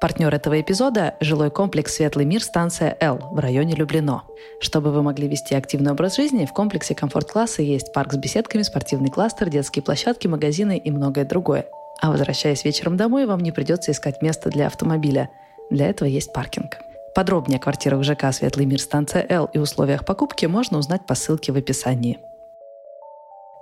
[0.01, 4.23] Партнер этого эпизода– жилой комплекс «Светлый мир» станция «Л» в районе Люблино.
[4.59, 9.11] Чтобы вы могли вести активный образ жизни, в комплексе комфорт-класса есть парк с беседками, спортивный
[9.11, 11.67] кластер, детские площадки, магазины и многое другое.
[12.01, 15.29] А возвращаясь вечером домой, вам не придется искать место для автомобиля.
[15.69, 16.79] Для этого есть паркинг.
[17.15, 21.53] Подробнее о квартирах ЖК «Светлый мир» станция «Л» и условиях покупки можно узнать по ссылке
[21.53, 22.19] в описании.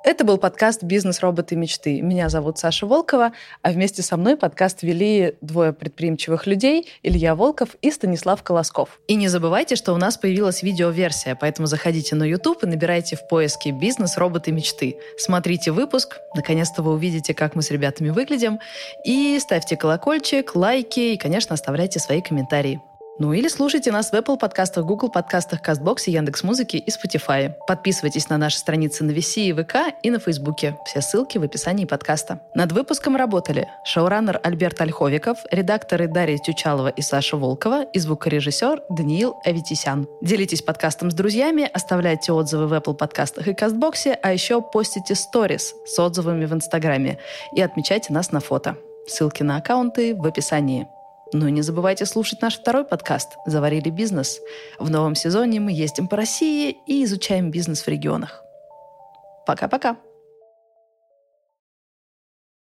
[0.09, 1.21] Это был подкаст «Бизнес.
[1.21, 1.55] Роботы.
[1.55, 2.01] Мечты».
[2.01, 7.77] Меня зовут Саша Волкова, а вместе со мной подкаст вели двое предприимчивых людей– Илья Волков
[7.83, 9.01] и Станислав Колосков.
[9.07, 13.29] И не забывайте, что у нас появилась видеоверсия, поэтому заходите на YouTube и набирайте в
[13.29, 14.17] поиске «Бизнес.
[14.17, 14.51] Роботы.
[14.51, 14.97] Мечты».
[15.19, 18.61] Смотрите выпуск, наконец-то вы увидите, как мы с ребятами выглядим,
[19.05, 22.81] и ставьте колокольчик, лайки и, конечно, оставляйте свои комментарии.
[23.21, 27.53] Ну или слушайте нас в Apple подкастах, Google подкастах, Кастбоксе, Яндекс.Музыке и Spotify.
[27.67, 30.77] Подписывайтесь на наши страницы на VC и ВК и на Фейсбуке.
[30.87, 32.41] Все ссылки в описании подкаста.
[32.55, 39.35] Над выпуском работали шоураннер Альберт Ольховиков, редакторы Дарья Тючалова и Саша Волкова и звукорежиссер Даниил
[39.45, 40.07] Аветисян.
[40.23, 45.75] Делитесь подкастом с друзьями, оставляйте отзывы в Apple подкастах и Кастбоксе, а еще постите сторис
[45.87, 47.19] с отзывами в Инстаграме
[47.53, 48.77] и отмечайте нас на фото.
[49.09, 50.87] Ссылки на аккаунты в описании.
[51.33, 54.41] Ну и не забывайте слушать наш второй подкаст «Заварили бизнес».
[54.79, 58.43] В новом сезоне мы ездим по России и изучаем бизнес в регионах.
[59.47, 59.99] Пока-пока!